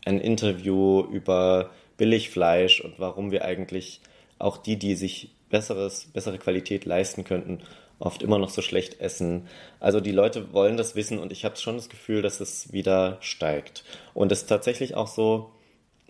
ein 0.04 0.20
Interview 0.20 1.00
über 1.00 1.70
Billigfleisch 1.96 2.80
und 2.80 2.98
warum 2.98 3.30
wir 3.30 3.44
eigentlich 3.44 4.00
auch 4.38 4.56
die, 4.56 4.78
die 4.78 4.94
sich 4.94 5.30
besseres, 5.50 6.06
bessere 6.12 6.38
Qualität 6.38 6.84
leisten 6.84 7.24
könnten, 7.24 7.60
oft 7.98 8.22
immer 8.22 8.38
noch 8.38 8.50
so 8.50 8.62
schlecht 8.62 9.00
essen. 9.00 9.46
Also 9.80 10.00
die 10.00 10.12
Leute 10.12 10.52
wollen 10.52 10.76
das 10.76 10.96
wissen 10.96 11.18
und 11.18 11.32
ich 11.32 11.44
habe 11.44 11.56
schon 11.56 11.76
das 11.76 11.88
Gefühl, 11.88 12.22
dass 12.22 12.40
es 12.40 12.72
wieder 12.72 13.18
steigt. 13.20 13.84
Und 14.14 14.32
es 14.32 14.42
ist 14.42 14.48
tatsächlich 14.48 14.94
auch 14.94 15.06
so, 15.06 15.50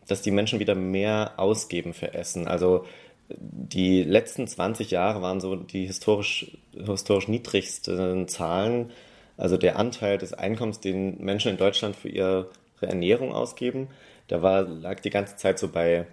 dass 0.07 0.23
die 0.23 0.31
Menschen 0.31 0.59
wieder 0.59 0.75
mehr 0.75 1.35
ausgeben 1.37 1.95
für 1.95 2.15
Essen. 2.15 2.47
Also 2.49 2.85
die 3.29 4.03
letzten 4.03 4.47
20 4.47 4.91
Jahre 4.91 5.23
waren 5.23 5.41
so 5.41 5.57
die 5.57 5.87
historisch, 5.87 6.57
historisch 6.73 7.29
niedrigsten 7.29 8.29
Zahlen, 8.29 8.93
also 9.37 9.57
der 9.57 9.79
Anteil 9.79 10.19
des 10.19 10.33
Einkommens, 10.33 10.81
den 10.81 11.19
Menschen 11.23 11.53
in 11.53 11.57
Deutschland 11.57 11.97
für 11.97 12.09
ihre 12.09 12.51
Ernährung 12.81 13.33
ausgeben, 13.33 13.89
der 14.31 14.41
lag 14.41 15.01
die 15.01 15.11
ganze 15.11 15.37
Zeit 15.37 15.59
so 15.59 15.69
bei 15.69 16.07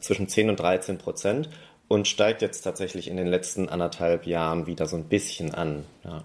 zwischen 0.00 0.28
10 0.28 0.50
und 0.50 0.60
13 0.60 0.98
Prozent 0.98 1.48
und 1.88 2.08
steigt 2.08 2.42
jetzt 2.42 2.62
tatsächlich 2.62 3.08
in 3.08 3.16
den 3.16 3.26
letzten 3.26 3.68
anderthalb 3.68 4.26
Jahren 4.26 4.66
wieder 4.66 4.86
so 4.86 4.96
ein 4.96 5.04
bisschen 5.04 5.54
an. 5.54 5.84
Ja. 6.04 6.22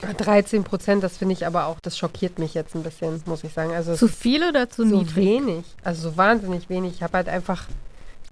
13 0.00 0.64
Prozent, 0.64 1.02
das 1.02 1.16
finde 1.16 1.32
ich 1.32 1.46
aber 1.46 1.66
auch, 1.66 1.80
das 1.80 1.96
schockiert 1.96 2.38
mich 2.38 2.54
jetzt 2.54 2.74
ein 2.74 2.82
bisschen, 2.82 3.22
muss 3.26 3.44
ich 3.44 3.52
sagen. 3.52 3.72
Also 3.72 3.94
zu 3.94 4.08
viel 4.08 4.46
oder 4.46 4.68
zu 4.68 4.86
so 4.86 4.98
niedrig? 4.98 5.16
wenig, 5.16 5.64
also 5.82 6.10
so 6.10 6.16
wahnsinnig 6.16 6.68
wenig. 6.68 6.94
Ich 6.94 7.02
habe 7.02 7.16
halt 7.16 7.28
einfach 7.28 7.66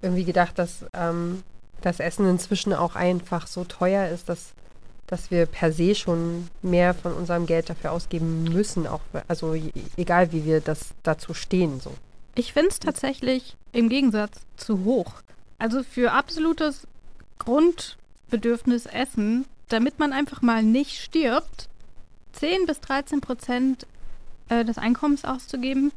irgendwie 0.03 0.25
gedacht, 0.25 0.59
dass 0.59 0.85
ähm, 0.93 1.43
das 1.81 2.01
Essen 2.01 2.29
inzwischen 2.29 2.73
auch 2.73 2.97
einfach 2.97 3.47
so 3.47 3.65
teuer 3.65 4.09
ist, 4.09 4.29
dass, 4.29 4.53
dass 5.07 5.31
wir 5.31 5.47
per 5.47 5.73
se 5.73 5.95
schon 5.95 6.49
mehr 6.63 6.93
von 6.93 7.13
unserem 7.15 7.47
Geld 7.47 7.71
dafür 7.71 7.93
ausgeben 7.93 8.45
müssen, 8.45 8.87
auch 8.87 9.01
also 9.29 9.57
egal 9.97 10.33
wie 10.33 10.45
wir 10.45 10.61
das 10.61 10.91
dazu 11.03 11.33
stehen 11.33 11.81
so. 11.81 11.93
Ich 12.35 12.53
finde 12.53 12.71
es 12.71 12.81
tatsächlich 12.81 13.57
im 13.73 13.89
Gegensatz 13.89 14.41
zu 14.57 14.85
hoch. 14.85 15.13
Also 15.65 15.83
für 15.83 16.13
absolutes 16.13 16.87
Grundbedürfnis 17.39 18.85
Essen, 18.85 19.47
damit 19.71 19.99
man 19.99 20.13
einfach 20.13 20.43
mal 20.43 20.63
nicht 20.63 21.01
stirbt, 21.01 21.71
10 22.33 22.67
bis 22.67 22.83
13 22.83 23.23
Prozent 23.23 23.87
äh, 24.51 24.67
des 24.67 24.77
Einkommens 24.77 25.25
auszugeben, 25.25 25.91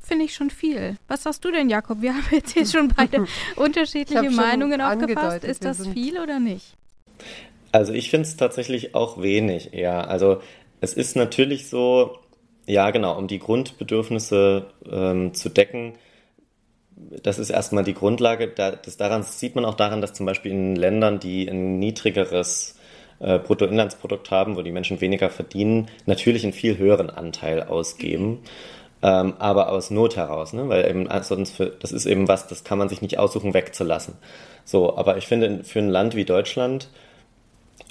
finde 0.00 0.24
ich 0.24 0.34
schon 0.34 0.50
viel. 0.50 0.96
Was 1.06 1.22
sagst 1.22 1.44
du 1.44 1.52
denn, 1.52 1.70
Jakob? 1.70 2.02
Wir 2.02 2.14
haben 2.16 2.26
jetzt 2.32 2.50
hier 2.50 2.66
schon 2.66 2.88
beide 2.88 3.26
unterschiedliche 3.54 4.28
Meinungen 4.28 4.80
aufgefasst. 4.80 5.44
Ist 5.44 5.64
das 5.64 5.86
viel 5.86 6.18
oder 6.18 6.40
nicht? 6.40 6.74
Also 7.70 7.92
ich 7.92 8.10
finde 8.10 8.26
es 8.26 8.36
tatsächlich 8.36 8.96
auch 8.96 9.22
wenig 9.22 9.72
eher. 9.72 10.10
Also 10.10 10.42
es 10.80 10.94
ist 10.94 11.14
natürlich 11.14 11.68
so, 11.68 12.18
ja 12.66 12.90
genau, 12.90 13.16
um 13.16 13.28
die 13.28 13.38
Grundbedürfnisse 13.38 14.66
ähm, 14.90 15.32
zu 15.32 15.48
decken, 15.48 15.94
das 17.22 17.38
ist 17.38 17.50
erstmal 17.50 17.84
die 17.84 17.94
Grundlage. 17.94 18.48
das 18.48 18.96
daran 18.96 19.22
sieht 19.22 19.54
man 19.54 19.64
auch 19.64 19.74
daran, 19.74 20.00
dass 20.00 20.12
zum 20.12 20.26
Beispiel 20.26 20.52
in 20.52 20.76
Ländern, 20.76 21.18
die 21.18 21.48
ein 21.48 21.78
niedrigeres 21.78 22.76
äh, 23.20 23.38
Bruttoinlandsprodukt 23.38 24.30
haben, 24.30 24.56
wo 24.56 24.62
die 24.62 24.72
Menschen 24.72 25.00
weniger 25.00 25.30
verdienen, 25.30 25.88
natürlich 26.06 26.44
einen 26.44 26.52
viel 26.52 26.78
höheren 26.78 27.10
Anteil 27.10 27.62
ausgeben. 27.62 28.40
Ähm, 29.04 29.34
aber 29.38 29.70
aus 29.70 29.90
Not 29.90 30.16
heraus, 30.16 30.52
ne? 30.52 30.68
weil 30.68 30.88
eben 30.88 31.08
sonst 31.22 31.56
für, 31.56 31.66
das 31.66 31.90
ist 31.90 32.06
eben 32.06 32.28
was, 32.28 32.46
das 32.46 32.62
kann 32.62 32.78
man 32.78 32.88
sich 32.88 33.02
nicht 33.02 33.18
aussuchen, 33.18 33.52
wegzulassen. 33.52 34.14
So, 34.64 34.96
aber 34.96 35.16
ich 35.16 35.26
finde, 35.26 35.64
für 35.64 35.80
ein 35.80 35.88
Land 35.88 36.14
wie 36.14 36.24
Deutschland, 36.24 36.88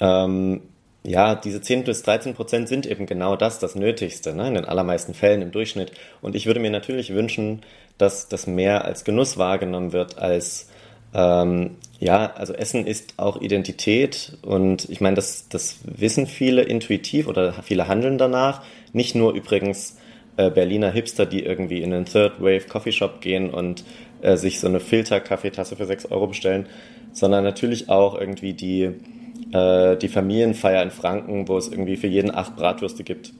ähm, 0.00 0.62
ja, 1.04 1.34
diese 1.34 1.60
10 1.60 1.84
bis 1.84 2.02
13 2.02 2.34
Prozent 2.34 2.68
sind 2.68 2.86
eben 2.86 3.06
genau 3.06 3.34
das, 3.34 3.58
das 3.58 3.74
Nötigste, 3.74 4.34
ne? 4.34 4.48
in 4.48 4.54
den 4.54 4.64
allermeisten 4.64 5.14
Fällen 5.14 5.42
im 5.42 5.50
Durchschnitt. 5.50 5.92
Und 6.20 6.36
ich 6.36 6.46
würde 6.46 6.60
mir 6.60 6.70
natürlich 6.70 7.12
wünschen, 7.12 7.62
dass 7.98 8.28
das 8.28 8.46
mehr 8.46 8.84
als 8.84 9.04
Genuss 9.04 9.36
wahrgenommen 9.36 9.92
wird, 9.92 10.18
als 10.18 10.68
ähm, 11.14 11.76
ja, 11.98 12.32
also 12.34 12.52
Essen 12.54 12.86
ist 12.86 13.14
auch 13.18 13.40
Identität 13.40 14.38
und 14.42 14.88
ich 14.88 15.00
meine, 15.00 15.16
das, 15.16 15.48
das 15.48 15.78
wissen 15.84 16.26
viele 16.26 16.62
intuitiv 16.62 17.28
oder 17.28 17.52
viele 17.52 17.86
handeln 17.86 18.18
danach. 18.18 18.62
Nicht 18.92 19.14
nur 19.14 19.34
übrigens 19.34 19.98
äh, 20.36 20.50
Berliner 20.50 20.90
Hipster, 20.90 21.26
die 21.26 21.44
irgendwie 21.44 21.82
in 21.82 21.92
einen 21.92 22.06
Third 22.06 22.40
Wave 22.40 22.66
Coffeeshop 22.68 23.20
gehen 23.20 23.50
und 23.50 23.84
äh, 24.22 24.36
sich 24.36 24.58
so 24.58 24.68
eine 24.68 24.80
Filter-Kaffeetasse 24.80 25.76
für 25.76 25.86
6 25.86 26.06
Euro 26.06 26.28
bestellen, 26.28 26.66
sondern 27.12 27.44
natürlich 27.44 27.90
auch 27.90 28.18
irgendwie 28.18 28.54
die, 28.54 28.90
äh, 29.52 29.96
die 29.96 30.08
Familienfeier 30.08 30.82
in 30.82 30.90
Franken, 30.90 31.48
wo 31.48 31.56
es 31.56 31.68
irgendwie 31.68 31.96
für 31.96 32.06
jeden 32.06 32.34
acht 32.34 32.56
Bratwürste 32.56 33.04
gibt. 33.04 33.32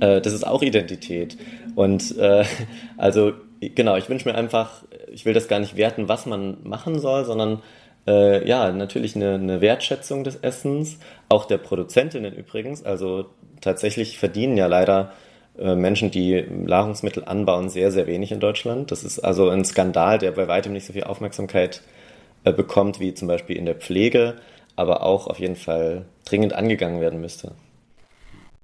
Äh, 0.00 0.20
das 0.20 0.32
ist 0.32 0.46
auch 0.46 0.62
Identität. 0.62 1.36
Und 1.74 2.16
äh, 2.18 2.44
also 2.96 3.32
genau, 3.60 3.96
ich 3.96 4.08
wünsche 4.08 4.28
mir 4.28 4.34
einfach, 4.34 4.84
ich 5.12 5.24
will 5.24 5.34
das 5.34 5.48
gar 5.48 5.60
nicht 5.60 5.76
werten, 5.76 6.08
was 6.08 6.26
man 6.26 6.58
machen 6.64 6.98
soll, 6.98 7.24
sondern 7.24 7.62
äh, 8.06 8.46
ja, 8.46 8.70
natürlich 8.70 9.16
eine, 9.16 9.34
eine, 9.34 9.60
Wertschätzung 9.60 10.22
des 10.22 10.36
Essens, 10.36 10.98
auch 11.28 11.44
der 11.44 11.58
Produzentinnen 11.58 12.34
übrigens. 12.34 12.84
Also 12.84 13.26
tatsächlich 13.60 14.18
verdienen 14.18 14.56
ja 14.56 14.66
leider 14.66 15.12
äh, 15.58 15.74
Menschen, 15.74 16.10
die 16.10 16.44
Nahrungsmittel 16.48 17.24
anbauen, 17.24 17.68
sehr, 17.68 17.90
sehr 17.90 18.06
wenig 18.06 18.30
in 18.30 18.40
Deutschland. 18.40 18.92
Das 18.92 19.02
ist 19.02 19.18
also 19.20 19.48
ein 19.48 19.64
Skandal, 19.64 20.18
der 20.18 20.32
bei 20.32 20.46
weitem 20.46 20.72
nicht 20.72 20.86
so 20.86 20.92
viel 20.92 21.04
Aufmerksamkeit 21.04 21.82
äh, 22.44 22.52
bekommt 22.52 23.00
wie 23.00 23.14
zum 23.14 23.26
Beispiel 23.26 23.56
in 23.56 23.66
der 23.66 23.74
Pflege, 23.74 24.36
aber 24.76 25.02
auch 25.02 25.26
auf 25.26 25.38
jeden 25.38 25.56
Fall 25.56 26.04
dringend 26.24 26.52
angegangen 26.52 27.00
werden 27.00 27.20
müsste. 27.20 27.52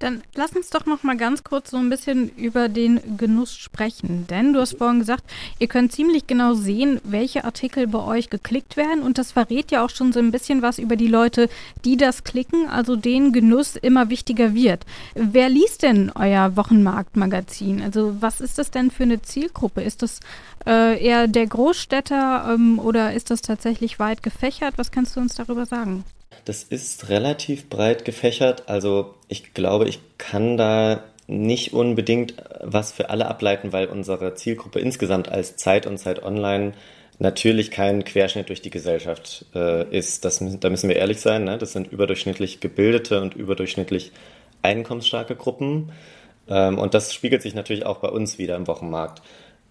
Dann 0.02 0.20
lass 0.34 0.50
uns 0.56 0.68
doch 0.70 0.84
noch 0.84 1.04
mal 1.04 1.16
ganz 1.16 1.44
kurz 1.44 1.70
so 1.70 1.76
ein 1.76 1.88
bisschen 1.88 2.28
über 2.30 2.68
den 2.68 3.16
Genuss 3.16 3.54
sprechen. 3.54 4.26
Denn 4.26 4.52
du 4.52 4.58
hast 4.58 4.76
vorhin 4.76 4.98
gesagt, 4.98 5.22
ihr 5.60 5.68
könnt 5.68 5.92
ziemlich 5.92 6.26
genau 6.26 6.54
sehen, 6.54 7.00
welche 7.04 7.44
Artikel 7.44 7.86
bei 7.86 8.00
euch 8.00 8.28
geklickt 8.28 8.76
werden. 8.76 9.04
Und 9.04 9.16
das 9.16 9.30
verrät 9.30 9.70
ja 9.70 9.84
auch 9.84 9.90
schon 9.90 10.12
so 10.12 10.18
ein 10.18 10.32
bisschen 10.32 10.60
was 10.60 10.80
über 10.80 10.96
die 10.96 11.06
Leute, 11.06 11.48
die 11.84 11.96
das 11.96 12.24
klicken, 12.24 12.68
also 12.68 12.96
den 12.96 13.32
Genuss 13.32 13.76
immer 13.76 14.10
wichtiger 14.10 14.54
wird. 14.54 14.84
Wer 15.14 15.48
liest 15.48 15.84
denn 15.84 16.10
euer 16.12 16.56
Wochenmarktmagazin? 16.56 17.80
Also 17.80 18.16
was 18.18 18.40
ist 18.40 18.58
das 18.58 18.72
denn 18.72 18.90
für 18.90 19.04
eine 19.04 19.22
Zielgruppe? 19.22 19.82
Ist 19.82 20.02
das 20.02 20.18
äh, 20.66 21.00
eher 21.00 21.28
der 21.28 21.46
Großstädter 21.46 22.52
ähm, 22.52 22.80
oder 22.80 23.12
ist 23.12 23.30
das 23.30 23.40
tatsächlich 23.40 24.00
weit 24.00 24.24
gefächert? 24.24 24.74
Was 24.78 24.90
kannst 24.90 25.14
du 25.14 25.20
uns 25.20 25.36
darüber 25.36 25.64
sagen? 25.64 26.02
Das 26.44 26.62
ist 26.62 27.08
relativ 27.08 27.68
breit 27.68 28.04
gefächert. 28.04 28.68
Also 28.68 29.14
ich 29.28 29.54
glaube, 29.54 29.88
ich 29.88 30.00
kann 30.18 30.56
da 30.56 31.04
nicht 31.26 31.72
unbedingt 31.72 32.34
was 32.60 32.92
für 32.92 33.10
alle 33.10 33.26
ableiten, 33.26 33.72
weil 33.72 33.86
unsere 33.86 34.34
Zielgruppe 34.34 34.80
insgesamt 34.80 35.28
als 35.28 35.56
Zeit 35.56 35.86
und 35.86 35.98
Zeit 35.98 36.22
Online 36.22 36.72
natürlich 37.18 37.70
kein 37.70 38.04
Querschnitt 38.04 38.48
durch 38.48 38.62
die 38.62 38.70
Gesellschaft 38.70 39.46
äh, 39.54 39.88
ist. 39.96 40.24
Das, 40.24 40.42
da 40.60 40.70
müssen 40.70 40.88
wir 40.88 40.96
ehrlich 40.96 41.20
sein. 41.20 41.44
Ne? 41.44 41.58
Das 41.58 41.72
sind 41.72 41.90
überdurchschnittlich 41.90 42.60
gebildete 42.60 43.22
und 43.22 43.34
überdurchschnittlich 43.34 44.12
einkommensstarke 44.62 45.36
Gruppen. 45.36 45.92
Ähm, 46.48 46.78
und 46.78 46.94
das 46.94 47.14
spiegelt 47.14 47.42
sich 47.42 47.54
natürlich 47.54 47.86
auch 47.86 47.98
bei 47.98 48.08
uns 48.08 48.38
wieder 48.38 48.56
im 48.56 48.66
Wochenmarkt. 48.66 49.22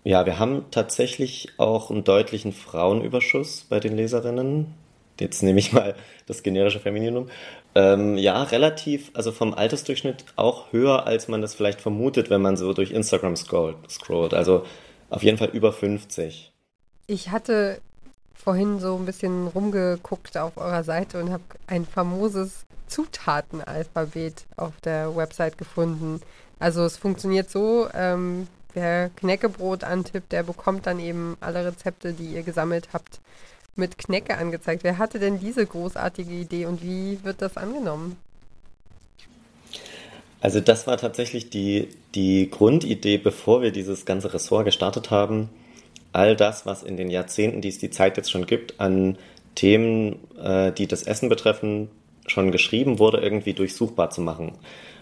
Ja, 0.04 0.26
wir 0.26 0.40
haben 0.40 0.66
tatsächlich 0.72 1.50
auch 1.58 1.92
einen 1.92 2.04
deutlichen 2.04 2.54
Frauenüberschuss 2.54 3.66
bei 3.70 3.80
den 3.80 3.96
Leserinnen 3.96 4.74
jetzt 5.22 5.44
nehme 5.44 5.60
ich 5.60 5.72
mal 5.72 5.96
das 6.26 6.44
generische 6.44 6.80
Femininum, 6.80 7.30
ähm, 7.76 8.18
ja, 8.18 8.44
relativ, 8.44 9.12
also 9.14 9.32
vom 9.32 9.54
Altersdurchschnitt 9.54 10.26
auch 10.36 10.72
höher, 10.74 11.06
als 11.08 11.28
man 11.28 11.42
das 11.42 11.54
vielleicht 11.54 11.80
vermutet, 11.80 12.30
wenn 12.30 12.42
man 12.42 12.58
so 12.58 12.74
durch 12.74 12.92
Instagram 12.92 13.36
scrollt. 13.36 13.78
scrollt. 13.90 14.34
Also 14.34 14.66
auf 15.10 15.24
jeden 15.24 15.38
Fall 15.38 15.50
über 15.50 15.72
50. 15.72 16.52
Ich 17.08 17.30
hatte 17.30 17.80
vorhin 18.34 18.80
so 18.80 18.96
ein 18.96 19.06
bisschen 19.06 19.48
rumgeguckt 19.48 20.38
auf 20.38 20.58
eurer 20.58 20.84
Seite 20.84 21.20
und 21.22 21.32
habe 21.32 21.44
ein 21.68 21.86
famoses 21.86 22.66
Zutatenalphabet 22.88 24.46
auf 24.58 24.74
der 24.84 25.16
Website 25.16 25.58
gefunden. 25.58 26.20
Also 26.60 26.84
es 26.84 26.98
funktioniert 26.98 27.50
so, 27.50 27.88
ähm, 27.94 28.48
wer 28.74 29.10
Knäckebrot 29.10 29.84
antippt, 29.84 30.32
der 30.32 30.44
bekommt 30.44 30.88
dann 30.88 31.00
eben 31.00 31.38
alle 31.40 31.66
Rezepte, 31.66 32.14
die 32.14 32.34
ihr 32.34 32.44
gesammelt 32.44 32.90
habt, 32.94 33.20
mit 33.76 33.98
Knecke 33.98 34.38
angezeigt. 34.38 34.84
Wer 34.84 34.98
hatte 34.98 35.20
denn 35.20 35.40
diese 35.40 35.66
großartige 35.66 36.32
Idee 36.32 36.66
und 36.66 36.84
wie 36.84 37.20
wird 37.24 37.42
das 37.42 37.58
angenommen? 37.58 38.18
Also 40.42 40.60
das 40.60 40.88
war 40.88 40.98
tatsächlich 40.98 41.50
die, 41.50 41.90
die 42.16 42.50
Grundidee, 42.50 43.18
bevor 43.18 43.62
wir 43.62 43.72
dieses 43.72 44.06
ganze 44.06 44.34
Ressort 44.34 44.66
gestartet 44.66 45.12
haben. 45.12 45.50
All 46.14 46.36
das, 46.36 46.66
was 46.66 46.84
in 46.84 46.98
den 46.98 47.10
Jahrzehnten, 47.10 47.62
die 47.62 47.70
es 47.70 47.78
die 47.78 47.92
Zeit 47.92 48.18
jetzt 48.18 48.32
schon 48.32 48.48
gibt, 48.48 48.80
an 48.80 49.18
Themen, 49.56 50.18
äh, 50.42 50.72
die 50.72 50.88
das 50.88 51.04
Essen 51.04 51.30
betreffen, 51.30 51.90
schon 52.28 52.52
geschrieben 52.52 53.00
wurde, 53.00 53.20
irgendwie 53.20 53.54
durchsuchbar 53.54 54.10
zu 54.10 54.22
machen. 54.22 54.54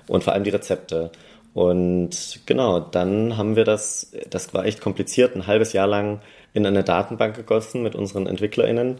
Und 0.07 0.23
vor 0.23 0.33
allem 0.33 0.43
die 0.43 0.49
Rezepte. 0.49 1.11
Und 1.53 2.41
genau, 2.45 2.79
dann 2.79 3.37
haben 3.37 3.55
wir 3.55 3.65
das, 3.65 4.11
das 4.29 4.53
war 4.53 4.65
echt 4.65 4.81
kompliziert, 4.81 5.35
ein 5.35 5.47
halbes 5.47 5.73
Jahr 5.73 5.87
lang 5.87 6.21
in 6.53 6.65
eine 6.65 6.83
Datenbank 6.83 7.35
gegossen 7.35 7.83
mit 7.83 7.95
unseren 7.95 8.27
EntwicklerInnen 8.27 8.99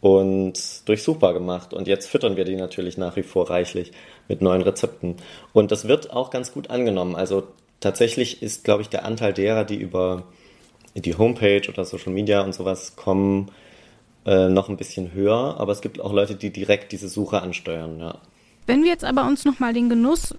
und 0.00 0.88
durchsuchbar 0.88 1.34
gemacht. 1.34 1.74
Und 1.74 1.86
jetzt 1.86 2.08
füttern 2.08 2.36
wir 2.36 2.44
die 2.44 2.56
natürlich 2.56 2.96
nach 2.96 3.16
wie 3.16 3.22
vor 3.22 3.50
reichlich 3.50 3.92
mit 4.28 4.40
neuen 4.40 4.62
Rezepten. 4.62 5.16
Und 5.52 5.70
das 5.70 5.88
wird 5.88 6.12
auch 6.12 6.30
ganz 6.30 6.52
gut 6.52 6.70
angenommen. 6.70 7.16
Also 7.16 7.44
tatsächlich 7.80 8.42
ist, 8.42 8.64
glaube 8.64 8.82
ich, 8.82 8.88
der 8.88 9.04
Anteil 9.04 9.32
derer, 9.32 9.64
die 9.64 9.76
über 9.76 10.24
die 10.94 11.16
Homepage 11.16 11.68
oder 11.68 11.84
Social 11.84 12.12
Media 12.12 12.42
und 12.42 12.54
sowas 12.54 12.96
kommen, 12.96 13.50
äh, 14.24 14.48
noch 14.48 14.68
ein 14.68 14.76
bisschen 14.76 15.12
höher. 15.12 15.56
Aber 15.58 15.72
es 15.72 15.82
gibt 15.82 16.00
auch 16.00 16.12
Leute, 16.12 16.34
die 16.34 16.50
direkt 16.50 16.92
diese 16.92 17.08
Suche 17.08 17.42
ansteuern, 17.42 18.00
ja. 18.00 18.18
Wenn 18.66 18.84
wir 18.84 18.90
jetzt 18.90 19.04
aber 19.04 19.26
uns 19.26 19.44
nochmal 19.44 19.72
den 19.72 19.88
Genuss 19.88 20.34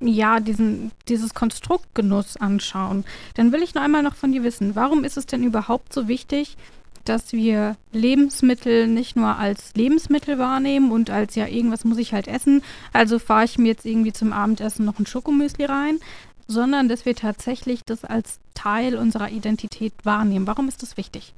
ja, 0.00 0.40
diesen, 0.40 0.92
dieses 1.08 1.34
Konstrukt 1.34 1.94
Genuss 1.94 2.36
anschauen, 2.36 3.04
dann 3.34 3.52
will 3.52 3.62
ich 3.62 3.74
noch 3.74 3.82
einmal 3.82 4.02
noch 4.02 4.14
von 4.14 4.32
dir 4.32 4.42
wissen, 4.42 4.76
warum 4.76 5.04
ist 5.04 5.16
es 5.16 5.26
denn 5.26 5.42
überhaupt 5.42 5.92
so 5.92 6.08
wichtig, 6.08 6.56
dass 7.04 7.32
wir 7.32 7.76
Lebensmittel 7.92 8.86
nicht 8.86 9.16
nur 9.16 9.36
als 9.36 9.74
Lebensmittel 9.74 10.38
wahrnehmen 10.38 10.92
und 10.92 11.10
als 11.10 11.34
ja, 11.34 11.46
irgendwas 11.46 11.84
muss 11.84 11.98
ich 11.98 12.12
halt 12.12 12.28
essen, 12.28 12.62
also 12.92 13.18
fahre 13.18 13.44
ich 13.44 13.58
mir 13.58 13.68
jetzt 13.68 13.86
irgendwie 13.86 14.12
zum 14.12 14.32
Abendessen 14.32 14.84
noch 14.84 14.98
ein 14.98 15.06
Schokomüsli 15.06 15.64
rein, 15.64 15.98
sondern 16.46 16.88
dass 16.88 17.06
wir 17.06 17.14
tatsächlich 17.14 17.84
das 17.84 18.04
als 18.04 18.40
Teil 18.54 18.96
unserer 18.96 19.30
Identität 19.30 19.92
wahrnehmen. 20.02 20.46
Warum 20.46 20.68
ist 20.68 20.82
das 20.82 20.96
wichtig? 20.96 21.34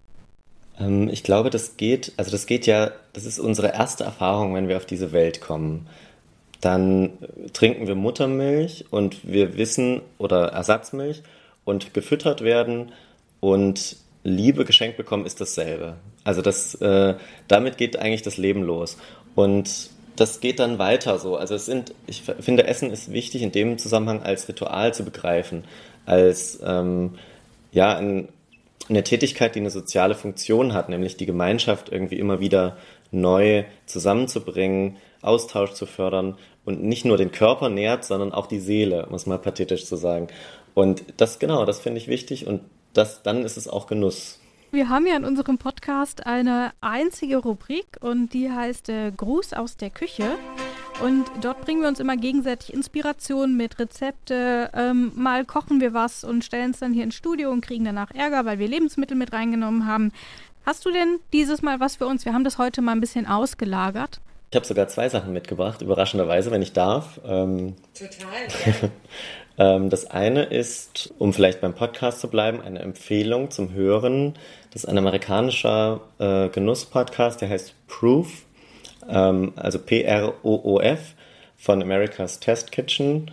Ähm, 0.78 1.08
ich 1.08 1.22
glaube, 1.22 1.50
das 1.50 1.76
geht, 1.76 2.12
also 2.16 2.30
das 2.30 2.46
geht 2.46 2.66
ja, 2.66 2.90
das 3.12 3.26
ist 3.26 3.38
unsere 3.38 3.68
erste 3.74 4.04
Erfahrung, 4.04 4.54
wenn 4.54 4.68
wir 4.68 4.76
auf 4.76 4.86
diese 4.86 5.12
Welt 5.12 5.40
kommen. 5.40 5.86
Dann 6.60 7.18
trinken 7.52 7.86
wir 7.86 7.94
Muttermilch 7.94 8.84
und 8.90 9.26
wir 9.26 9.56
wissen, 9.56 10.02
oder 10.18 10.48
Ersatzmilch 10.48 11.22
und 11.64 11.94
gefüttert 11.94 12.42
werden 12.42 12.92
und 13.40 13.96
Liebe 14.22 14.64
geschenkt 14.64 14.96
bekommen, 14.96 15.24
ist 15.24 15.40
dasselbe. 15.40 15.96
Also 16.24 16.42
das, 16.42 16.74
äh, 16.76 17.14
damit 17.48 17.78
geht 17.78 17.98
eigentlich 17.98 18.22
das 18.22 18.36
Leben 18.36 18.62
los. 18.62 18.98
Und 19.34 19.90
das 20.16 20.40
geht 20.40 20.58
dann 20.58 20.78
weiter 20.78 21.18
so. 21.18 21.36
Also 21.36 21.54
es 21.54 21.64
sind, 21.64 21.94
ich 22.06 22.22
finde, 22.22 22.66
Essen 22.66 22.90
ist 22.90 23.10
wichtig 23.10 23.40
in 23.42 23.52
dem 23.52 23.78
Zusammenhang 23.78 24.22
als 24.22 24.48
Ritual 24.48 24.92
zu 24.92 25.04
begreifen, 25.04 25.64
als 26.04 26.60
ähm, 26.62 27.14
ja 27.72 27.96
ein, 27.96 28.28
eine 28.90 29.02
Tätigkeit, 29.02 29.54
die 29.54 29.60
eine 29.60 29.70
soziale 29.70 30.14
Funktion 30.14 30.74
hat, 30.74 30.90
nämlich 30.90 31.16
die 31.16 31.26
Gemeinschaft 31.26 31.90
irgendwie 31.90 32.18
immer 32.18 32.40
wieder 32.40 32.76
neu 33.10 33.64
zusammenzubringen, 33.86 34.96
Austausch 35.22 35.72
zu 35.72 35.86
fördern 35.86 36.36
und 36.64 36.82
nicht 36.82 37.04
nur 37.04 37.16
den 37.16 37.32
Körper 37.32 37.68
nährt, 37.68 38.04
sondern 38.04 38.32
auch 38.32 38.46
die 38.46 38.60
Seele, 38.60 39.06
um 39.06 39.14
es 39.14 39.26
mal 39.26 39.38
pathetisch 39.38 39.86
zu 39.86 39.96
sagen. 39.96 40.28
Und 40.74 41.04
das 41.16 41.38
genau, 41.38 41.64
das 41.64 41.80
finde 41.80 41.98
ich 41.98 42.08
wichtig 42.08 42.46
und 42.46 42.62
das, 42.92 43.22
dann 43.22 43.44
ist 43.44 43.56
es 43.56 43.68
auch 43.68 43.86
Genuss. 43.86 44.40
Wir 44.72 44.88
haben 44.88 45.04
ja 45.04 45.16
in 45.16 45.24
unserem 45.24 45.58
Podcast 45.58 46.26
eine 46.26 46.70
einzige 46.80 47.38
Rubrik 47.38 47.96
und 48.00 48.32
die 48.32 48.52
heißt 48.52 48.88
äh, 48.88 49.10
Gruß 49.10 49.52
aus 49.54 49.76
der 49.76 49.90
Küche. 49.90 50.38
Und 51.02 51.24
dort 51.40 51.62
bringen 51.62 51.80
wir 51.80 51.88
uns 51.88 51.98
immer 51.98 52.16
gegenseitig 52.16 52.72
Inspirationen 52.72 53.56
mit 53.56 53.80
Rezepte. 53.80 54.70
Ähm, 54.72 55.10
mal 55.16 55.44
kochen 55.44 55.80
wir 55.80 55.92
was 55.92 56.22
und 56.22 56.44
stellen 56.44 56.70
es 56.70 56.78
dann 56.78 56.92
hier 56.92 57.02
ins 57.02 57.16
Studio 57.16 57.50
und 57.50 57.62
kriegen 57.62 57.84
danach 57.84 58.12
Ärger, 58.12 58.44
weil 58.44 58.60
wir 58.60 58.68
Lebensmittel 58.68 59.16
mit 59.16 59.32
reingenommen 59.32 59.86
haben. 59.86 60.12
Hast 60.64 60.84
du 60.84 60.92
denn 60.92 61.18
dieses 61.32 61.62
Mal 61.62 61.80
was 61.80 61.96
für 61.96 62.06
uns? 62.06 62.24
Wir 62.24 62.32
haben 62.32 62.44
das 62.44 62.58
heute 62.58 62.80
mal 62.80 62.92
ein 62.92 63.00
bisschen 63.00 63.26
ausgelagert. 63.26 64.20
Ich 64.50 64.56
habe 64.56 64.66
sogar 64.66 64.88
zwei 64.88 65.08
Sachen 65.08 65.32
mitgebracht, 65.32 65.80
überraschenderweise, 65.80 66.50
wenn 66.50 66.60
ich 66.60 66.72
darf. 66.72 67.20
Ähm, 67.24 67.76
Total. 67.94 68.90
Ähm, 69.58 69.90
das 69.90 70.06
eine 70.06 70.44
ist, 70.44 71.12
um 71.18 71.34
vielleicht 71.34 71.60
beim 71.60 71.74
Podcast 71.74 72.20
zu 72.20 72.28
bleiben, 72.28 72.62
eine 72.62 72.78
Empfehlung 72.78 73.50
zum 73.50 73.74
Hören. 73.74 74.32
Das 74.72 74.84
ist 74.84 74.88
ein 74.88 74.96
amerikanischer 74.96 76.00
äh, 76.18 76.48
Genuss-Podcast, 76.48 77.42
der 77.42 77.50
heißt 77.50 77.74
Proof, 77.86 78.46
ähm, 79.06 79.52
also 79.56 79.78
P-R-O-O-F 79.78 81.14
von 81.58 81.82
America's 81.82 82.40
Test 82.40 82.72
Kitchen. 82.72 83.30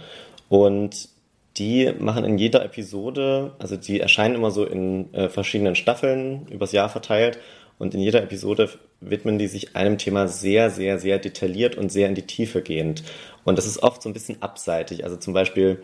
Und 0.50 1.07
die 1.55 1.93
machen 1.97 2.25
in 2.25 2.38
jeder 2.38 2.65
Episode, 2.65 3.53
also 3.57 3.77
die 3.77 4.01
erscheinen 4.01 4.36
immer 4.36 4.51
so 4.51 4.65
in 4.65 5.13
äh, 5.13 5.29
verschiedenen 5.29 5.75
Staffeln 5.75 6.45
übers 6.50 6.74
Jahr 6.74 6.89
verteilt. 6.89 7.39
Und 7.79 7.95
in 7.95 8.01
jeder 8.01 8.21
Episode 8.21 8.69
widmen 9.00 9.38
die 9.38 9.48
sich 9.48 9.75
einem 9.75 9.98
Thema 9.98 10.27
sehr, 10.27 10.70
sehr, 10.70 11.00
sehr 11.00 11.20
detailliert 11.20 11.77
und 11.77 11.92
sehr 11.92 12.08
in 12.08 12.16
die 12.16 12.27
Tiefe 12.27 12.62
gehend. 12.62 13.04
Und 13.44 13.58
das 13.58 13.68
ist 13.68 13.84
oft 13.84 14.01
so 14.01 14.10
ein 14.10 14.13
bisschen 14.13 14.42
abseitig. 14.42 15.03
Also 15.03 15.18
zum 15.18 15.33
Beispiel 15.33 15.83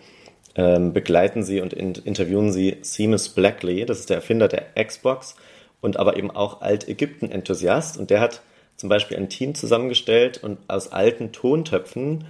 ähm, 0.55 0.93
begleiten 0.93 1.43
sie 1.43 1.61
und 1.61 1.73
in, 1.73 1.93
interviewen 1.93 2.51
sie 2.51 2.77
Seamus 2.81 3.29
Blackley, 3.29 3.85
das 3.85 3.99
ist 3.99 4.09
der 4.09 4.17
Erfinder 4.17 4.47
der 4.47 4.65
Xbox 4.83 5.35
und 5.81 5.97
aber 5.97 6.17
eben 6.17 6.31
auch 6.31 6.61
Alt-Ägypten-Enthusiast. 6.61 7.97
Und 7.97 8.09
der 8.09 8.19
hat 8.19 8.41
zum 8.77 8.89
Beispiel 8.89 9.17
ein 9.17 9.29
Team 9.29 9.55
zusammengestellt 9.55 10.43
und 10.43 10.57
aus 10.67 10.91
alten 10.91 11.31
Tontöpfen, 11.31 12.25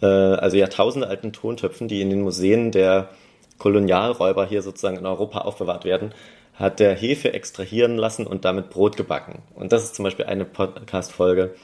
äh, 0.00 0.06
also 0.06 0.56
Jahrtausende 0.56 1.08
alten 1.08 1.32
Tontöpfen, 1.32 1.88
die 1.88 2.00
in 2.00 2.10
den 2.10 2.22
Museen 2.22 2.70
der 2.70 3.10
Kolonialräuber 3.58 4.46
hier 4.46 4.62
sozusagen 4.62 4.98
in 4.98 5.06
Europa 5.06 5.40
aufbewahrt 5.40 5.84
werden, 5.84 6.12
hat 6.58 6.80
der 6.80 6.94
Hefe 6.94 7.32
extrahieren 7.32 7.96
lassen 7.96 8.26
und 8.26 8.44
damit 8.44 8.70
Brot 8.70 8.96
gebacken. 8.96 9.42
Und 9.54 9.72
das 9.72 9.84
ist 9.84 9.94
zum 9.94 10.04
Beispiel 10.04 10.26
eine 10.26 10.44
Podcast-Folge. 10.44 11.54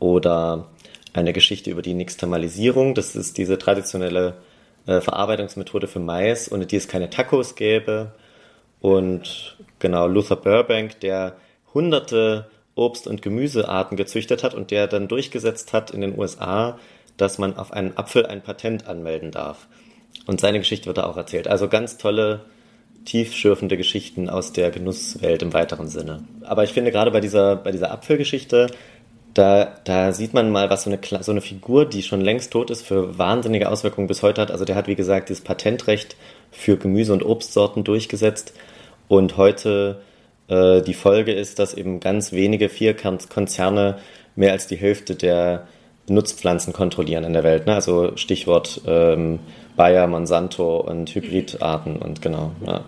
Oder 0.00 0.68
eine 1.12 1.32
Geschichte 1.32 1.70
über 1.70 1.82
die 1.82 1.94
Nixtamalisierung. 1.94 2.94
Das 2.94 3.16
ist 3.16 3.38
diese 3.38 3.58
traditionelle 3.58 4.34
äh, 4.86 5.00
Verarbeitungsmethode 5.00 5.88
für 5.88 5.98
Mais, 5.98 6.52
ohne 6.52 6.66
die 6.66 6.76
es 6.76 6.88
keine 6.88 7.10
Tacos 7.10 7.54
gäbe. 7.54 8.12
Und 8.80 9.56
genau, 9.78 10.06
Luther 10.06 10.36
Burbank, 10.36 11.00
der 11.00 11.36
hunderte 11.74 12.48
Obst- 12.74 13.08
und 13.08 13.22
Gemüsearten 13.22 13.96
gezüchtet 13.96 14.44
hat 14.44 14.54
und 14.54 14.70
der 14.70 14.86
dann 14.86 15.08
durchgesetzt 15.08 15.72
hat 15.72 15.90
in 15.90 16.00
den 16.00 16.16
USA, 16.16 16.78
dass 17.16 17.38
man 17.38 17.56
auf 17.56 17.72
einen 17.72 17.96
Apfel 17.96 18.26
ein 18.26 18.42
Patent 18.42 18.86
anmelden 18.86 19.32
darf. 19.32 19.66
Und 20.26 20.40
seine 20.40 20.58
Geschichte 20.58 20.86
wird 20.86 20.98
da 20.98 21.04
auch 21.04 21.16
erzählt. 21.16 21.48
Also 21.48 21.68
ganz 21.68 21.98
tolle, 21.98 22.44
tiefschürfende 23.08 23.78
Geschichten 23.78 24.28
aus 24.28 24.52
der 24.52 24.70
Genusswelt 24.70 25.42
im 25.42 25.54
weiteren 25.54 25.88
Sinne. 25.88 26.24
Aber 26.42 26.64
ich 26.64 26.72
finde 26.72 26.92
gerade 26.92 27.10
bei 27.10 27.20
dieser, 27.20 27.56
bei 27.56 27.72
dieser 27.72 27.90
Apfelgeschichte, 27.90 28.66
da, 29.32 29.76
da 29.84 30.12
sieht 30.12 30.34
man 30.34 30.50
mal, 30.50 30.68
was 30.68 30.84
so 30.84 30.90
eine, 30.90 30.98
so 31.22 31.32
eine 31.32 31.40
Figur, 31.40 31.86
die 31.86 32.02
schon 32.02 32.20
längst 32.20 32.52
tot 32.52 32.70
ist, 32.70 32.86
für 32.86 33.16
wahnsinnige 33.16 33.70
Auswirkungen 33.70 34.08
bis 34.08 34.22
heute 34.22 34.42
hat. 34.42 34.50
Also 34.50 34.66
der 34.66 34.76
hat, 34.76 34.88
wie 34.88 34.94
gesagt, 34.94 35.30
dieses 35.30 35.42
Patentrecht 35.42 36.16
für 36.50 36.76
Gemüse- 36.76 37.14
und 37.14 37.24
Obstsorten 37.24 37.82
durchgesetzt. 37.82 38.52
Und 39.08 39.38
heute 39.38 40.02
äh, 40.48 40.82
die 40.82 40.94
Folge 40.94 41.32
ist, 41.32 41.58
dass 41.58 41.72
eben 41.72 42.00
ganz 42.00 42.32
wenige 42.32 42.68
Vierkonzerne 42.68 43.98
mehr 44.36 44.52
als 44.52 44.66
die 44.66 44.76
Hälfte 44.76 45.14
der 45.14 45.66
Nutzpflanzen 46.08 46.74
kontrollieren 46.74 47.24
in 47.24 47.32
der 47.32 47.44
Welt. 47.44 47.66
Ne? 47.66 47.74
Also 47.74 48.16
Stichwort 48.16 48.82
ähm, 48.86 49.38
Bayer, 49.76 50.06
Monsanto 50.08 50.80
und 50.80 51.14
Hybridarten 51.14 51.96
und 51.96 52.20
genau. 52.20 52.52
Ja. 52.66 52.84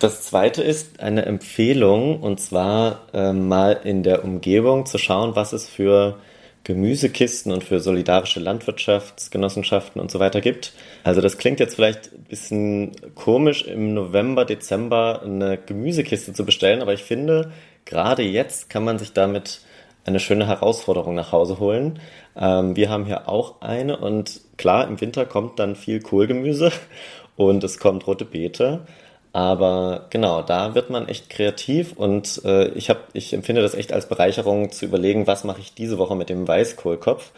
Das 0.00 0.22
zweite 0.22 0.62
ist 0.62 1.00
eine 1.00 1.26
Empfehlung 1.26 2.20
und 2.22 2.40
zwar 2.40 3.02
äh, 3.12 3.34
mal 3.34 3.80
in 3.84 4.02
der 4.02 4.24
Umgebung 4.24 4.86
zu 4.86 4.96
schauen, 4.96 5.36
was 5.36 5.52
es 5.52 5.68
für 5.68 6.16
Gemüsekisten 6.64 7.52
und 7.52 7.64
für 7.64 7.80
solidarische 7.80 8.40
Landwirtschaftsgenossenschaften 8.40 10.00
und 10.00 10.10
so 10.10 10.18
weiter 10.18 10.40
gibt. 10.40 10.72
Also 11.04 11.20
das 11.20 11.36
klingt 11.36 11.60
jetzt 11.60 11.74
vielleicht 11.74 12.14
ein 12.14 12.24
bisschen 12.24 12.92
komisch, 13.14 13.66
im 13.66 13.92
November, 13.92 14.46
Dezember 14.46 15.20
eine 15.22 15.58
Gemüsekiste 15.58 16.32
zu 16.32 16.46
bestellen, 16.46 16.80
aber 16.80 16.94
ich 16.94 17.02
finde, 17.02 17.52
gerade 17.84 18.22
jetzt 18.22 18.70
kann 18.70 18.84
man 18.84 18.98
sich 18.98 19.12
damit 19.12 19.60
eine 20.06 20.18
schöne 20.18 20.46
Herausforderung 20.46 21.14
nach 21.14 21.32
Hause 21.32 21.58
holen. 21.58 22.00
Ähm, 22.36 22.74
wir 22.74 22.88
haben 22.88 23.04
hier 23.04 23.28
auch 23.28 23.60
eine 23.60 23.98
und 23.98 24.40
klar, 24.56 24.88
im 24.88 24.98
Winter 25.02 25.26
kommt 25.26 25.58
dann 25.58 25.76
viel 25.76 26.00
Kohlgemüse 26.00 26.72
und 27.36 27.62
es 27.64 27.78
kommt 27.78 28.06
rote 28.06 28.24
Beete. 28.24 28.86
Aber 29.32 30.06
genau, 30.10 30.42
da 30.42 30.74
wird 30.74 30.90
man 30.90 31.06
echt 31.06 31.30
kreativ 31.30 31.92
und 31.92 32.42
äh, 32.44 32.68
ich, 32.70 32.90
hab, 32.90 33.08
ich 33.12 33.32
empfinde 33.32 33.62
das 33.62 33.74
echt 33.74 33.92
als 33.92 34.08
Bereicherung 34.08 34.72
zu 34.72 34.86
überlegen, 34.86 35.26
was 35.28 35.44
mache 35.44 35.60
ich 35.60 35.72
diese 35.72 35.98
Woche 35.98 36.16
mit 36.16 36.28
dem 36.28 36.48
Weißkohlkopf. 36.48 37.30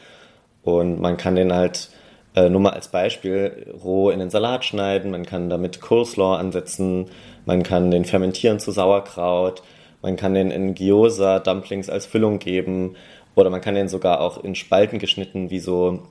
Und 0.62 1.00
man 1.00 1.18
kann 1.18 1.34
den 1.34 1.52
halt 1.52 1.90
äh, 2.34 2.48
nur 2.48 2.60
mal 2.60 2.70
als 2.70 2.88
Beispiel 2.88 3.74
roh 3.84 4.10
in 4.10 4.20
den 4.20 4.30
Salat 4.30 4.64
schneiden, 4.64 5.10
man 5.10 5.26
kann 5.26 5.50
damit 5.50 5.80
Coleslaw 5.80 6.36
ansetzen, 6.36 7.10
man 7.44 7.62
kann 7.62 7.90
den 7.90 8.06
fermentieren 8.06 8.58
zu 8.58 8.70
Sauerkraut, 8.70 9.62
man 10.00 10.16
kann 10.16 10.32
den 10.32 10.50
in 10.50 10.74
Gyoza 10.74 11.40
Dumplings 11.40 11.90
als 11.90 12.06
Füllung 12.06 12.38
geben 12.38 12.96
oder 13.34 13.50
man 13.50 13.60
kann 13.60 13.74
den 13.74 13.88
sogar 13.88 14.20
auch 14.20 14.42
in 14.42 14.54
Spalten 14.54 14.98
geschnitten 14.98 15.50
wie 15.50 15.60
so 15.60 16.04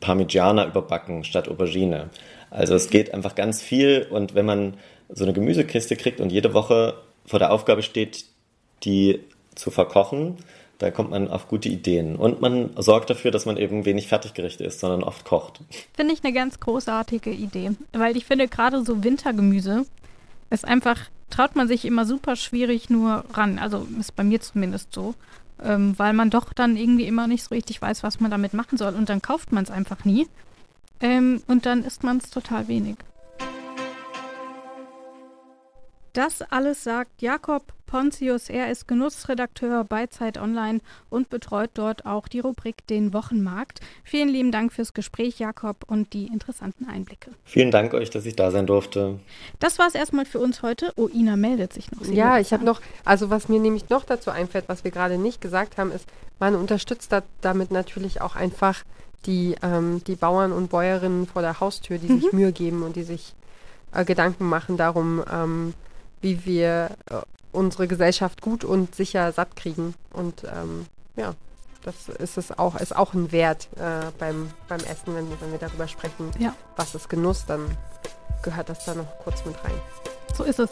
Parmigiana 0.00 0.66
überbacken 0.66 1.24
statt 1.24 1.48
Aubergine. 1.48 2.10
Also 2.50 2.74
es 2.74 2.90
geht 2.90 3.12
einfach 3.12 3.34
ganz 3.34 3.60
viel 3.60 4.06
und 4.08 4.34
wenn 4.34 4.46
man 4.46 4.74
so 5.08 5.24
eine 5.24 5.32
Gemüsekiste 5.32 5.96
kriegt 5.96 6.20
und 6.20 6.30
jede 6.30 6.54
Woche 6.54 6.94
vor 7.26 7.38
der 7.38 7.52
Aufgabe 7.52 7.82
steht, 7.82 8.24
die 8.84 9.20
zu 9.54 9.70
verkochen, 9.70 10.36
da 10.78 10.90
kommt 10.90 11.10
man 11.10 11.28
auf 11.28 11.48
gute 11.48 11.68
Ideen. 11.68 12.16
Und 12.16 12.40
man 12.40 12.70
sorgt 12.76 13.08
dafür, 13.08 13.30
dass 13.30 13.46
man 13.46 13.56
eben 13.56 13.84
wenig 13.84 14.08
Fertiggerichte 14.08 14.64
isst, 14.64 14.80
sondern 14.80 15.02
oft 15.02 15.24
kocht. 15.24 15.60
Finde 15.94 16.12
ich 16.12 16.22
eine 16.22 16.34
ganz 16.34 16.60
großartige 16.60 17.30
Idee. 17.30 17.70
Weil 17.92 18.16
ich 18.16 18.26
finde, 18.26 18.46
gerade 18.46 18.84
so 18.84 19.02
Wintergemüse 19.02 19.86
ist 20.50 20.66
einfach, 20.66 20.98
traut 21.30 21.56
man 21.56 21.66
sich 21.66 21.84
immer 21.86 22.04
super 22.04 22.36
schwierig 22.36 22.90
nur 22.90 23.24
ran. 23.32 23.58
Also 23.58 23.86
ist 23.98 24.14
bei 24.16 24.24
mir 24.24 24.40
zumindest 24.40 24.92
so. 24.92 25.14
Ähm, 25.62 25.94
weil 25.96 26.12
man 26.12 26.28
doch 26.28 26.52
dann 26.52 26.76
irgendwie 26.76 27.06
immer 27.06 27.26
nicht 27.26 27.44
so 27.44 27.54
richtig 27.54 27.80
weiß, 27.80 28.02
was 28.02 28.20
man 28.20 28.30
damit 28.30 28.52
machen 28.52 28.76
soll. 28.76 28.94
Und 28.94 29.08
dann 29.08 29.22
kauft 29.22 29.52
man 29.52 29.64
es 29.64 29.70
einfach 29.70 30.04
nie. 30.04 30.26
Ähm, 31.00 31.42
und 31.46 31.64
dann 31.64 31.84
isst 31.84 32.02
man 32.02 32.18
es 32.18 32.28
total 32.28 32.68
wenig. 32.68 32.96
Das 36.16 36.40
alles 36.40 36.82
sagt 36.82 37.20
Jakob 37.20 37.62
Pontius. 37.84 38.48
Er 38.48 38.70
ist 38.70 38.88
Genussredakteur 38.88 39.84
bei 39.84 40.06
Zeit 40.06 40.38
Online 40.38 40.80
und 41.10 41.28
betreut 41.28 41.68
dort 41.74 42.06
auch 42.06 42.26
die 42.26 42.40
Rubrik 42.40 42.86
Den 42.86 43.12
Wochenmarkt. 43.12 43.80
Vielen 44.02 44.30
lieben 44.30 44.50
Dank 44.50 44.72
fürs 44.72 44.94
Gespräch, 44.94 45.38
Jakob, 45.38 45.84
und 45.86 46.14
die 46.14 46.28
interessanten 46.28 46.88
Einblicke. 46.88 47.32
Vielen 47.44 47.70
Dank 47.70 47.92
euch, 47.92 48.08
dass 48.08 48.24
ich 48.24 48.34
da 48.34 48.50
sein 48.50 48.66
durfte. 48.66 49.20
Das 49.60 49.78
war 49.78 49.88
es 49.88 49.94
erstmal 49.94 50.24
für 50.24 50.38
uns 50.38 50.62
heute. 50.62 50.90
Oh, 50.96 51.06
Ina 51.12 51.36
meldet 51.36 51.74
sich 51.74 51.92
noch. 51.92 52.02
Sie 52.02 52.14
ja, 52.14 52.38
ich 52.38 52.54
habe 52.54 52.64
noch, 52.64 52.80
also 53.04 53.28
was 53.28 53.50
mir 53.50 53.60
nämlich 53.60 53.90
noch 53.90 54.04
dazu 54.04 54.30
einfällt, 54.30 54.70
was 54.70 54.84
wir 54.84 54.92
gerade 54.92 55.18
nicht 55.18 55.42
gesagt 55.42 55.76
haben, 55.76 55.92
ist, 55.92 56.06
man 56.38 56.54
unterstützt 56.54 57.12
da, 57.12 57.24
damit 57.42 57.70
natürlich 57.70 58.22
auch 58.22 58.36
einfach 58.36 58.84
die, 59.26 59.54
ähm, 59.60 60.02
die 60.06 60.16
Bauern 60.16 60.52
und 60.52 60.70
Bäuerinnen 60.70 61.26
vor 61.26 61.42
der 61.42 61.60
Haustür, 61.60 61.98
die 61.98 62.10
mhm. 62.10 62.20
sich 62.22 62.32
Mühe 62.32 62.52
geben 62.52 62.84
und 62.84 62.96
die 62.96 63.02
sich 63.02 63.34
äh, 63.92 64.06
Gedanken 64.06 64.48
machen 64.48 64.78
darum, 64.78 65.22
ähm, 65.30 65.74
wie 66.26 66.44
wir 66.44 66.90
äh, 67.08 67.20
unsere 67.52 67.86
Gesellschaft 67.86 68.42
gut 68.42 68.64
und 68.64 68.96
sicher 68.96 69.30
satt 69.30 69.54
kriegen. 69.54 69.94
Und 70.12 70.42
ähm, 70.42 70.86
ja, 71.14 71.34
das 71.84 72.08
ist 72.08 72.36
es 72.36 72.58
auch, 72.58 72.74
ist 72.74 72.96
auch 72.96 73.14
ein 73.14 73.30
Wert 73.30 73.68
äh, 73.76 74.10
beim, 74.18 74.50
beim 74.66 74.80
Essen, 74.80 75.14
wenn, 75.14 75.30
wenn 75.40 75.52
wir 75.52 75.60
darüber 75.60 75.86
sprechen, 75.86 76.32
ja. 76.38 76.52
was 76.74 76.96
ist 76.96 77.08
Genuss, 77.08 77.46
dann 77.46 77.60
gehört 78.42 78.68
das 78.68 78.84
da 78.84 78.94
noch 78.94 79.18
kurz 79.22 79.44
mit 79.44 79.54
rein. 79.64 79.80
So 80.34 80.42
ist 80.42 80.58
es. 80.58 80.70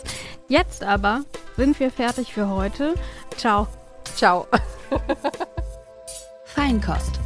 Jetzt 0.49 0.83
aber 0.83 1.23
sind 1.57 1.79
wir 1.79 1.93
fertig 1.93 2.35
für 2.35 2.49
heute. 2.49 2.95
Ciao. 3.37 3.69
Ciao. 4.17 4.49
Feinkost. 6.45 7.21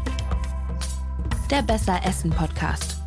Der 1.51 1.63
Besser 1.63 1.99
Essen 2.05 2.31
Podcast. 2.31 2.98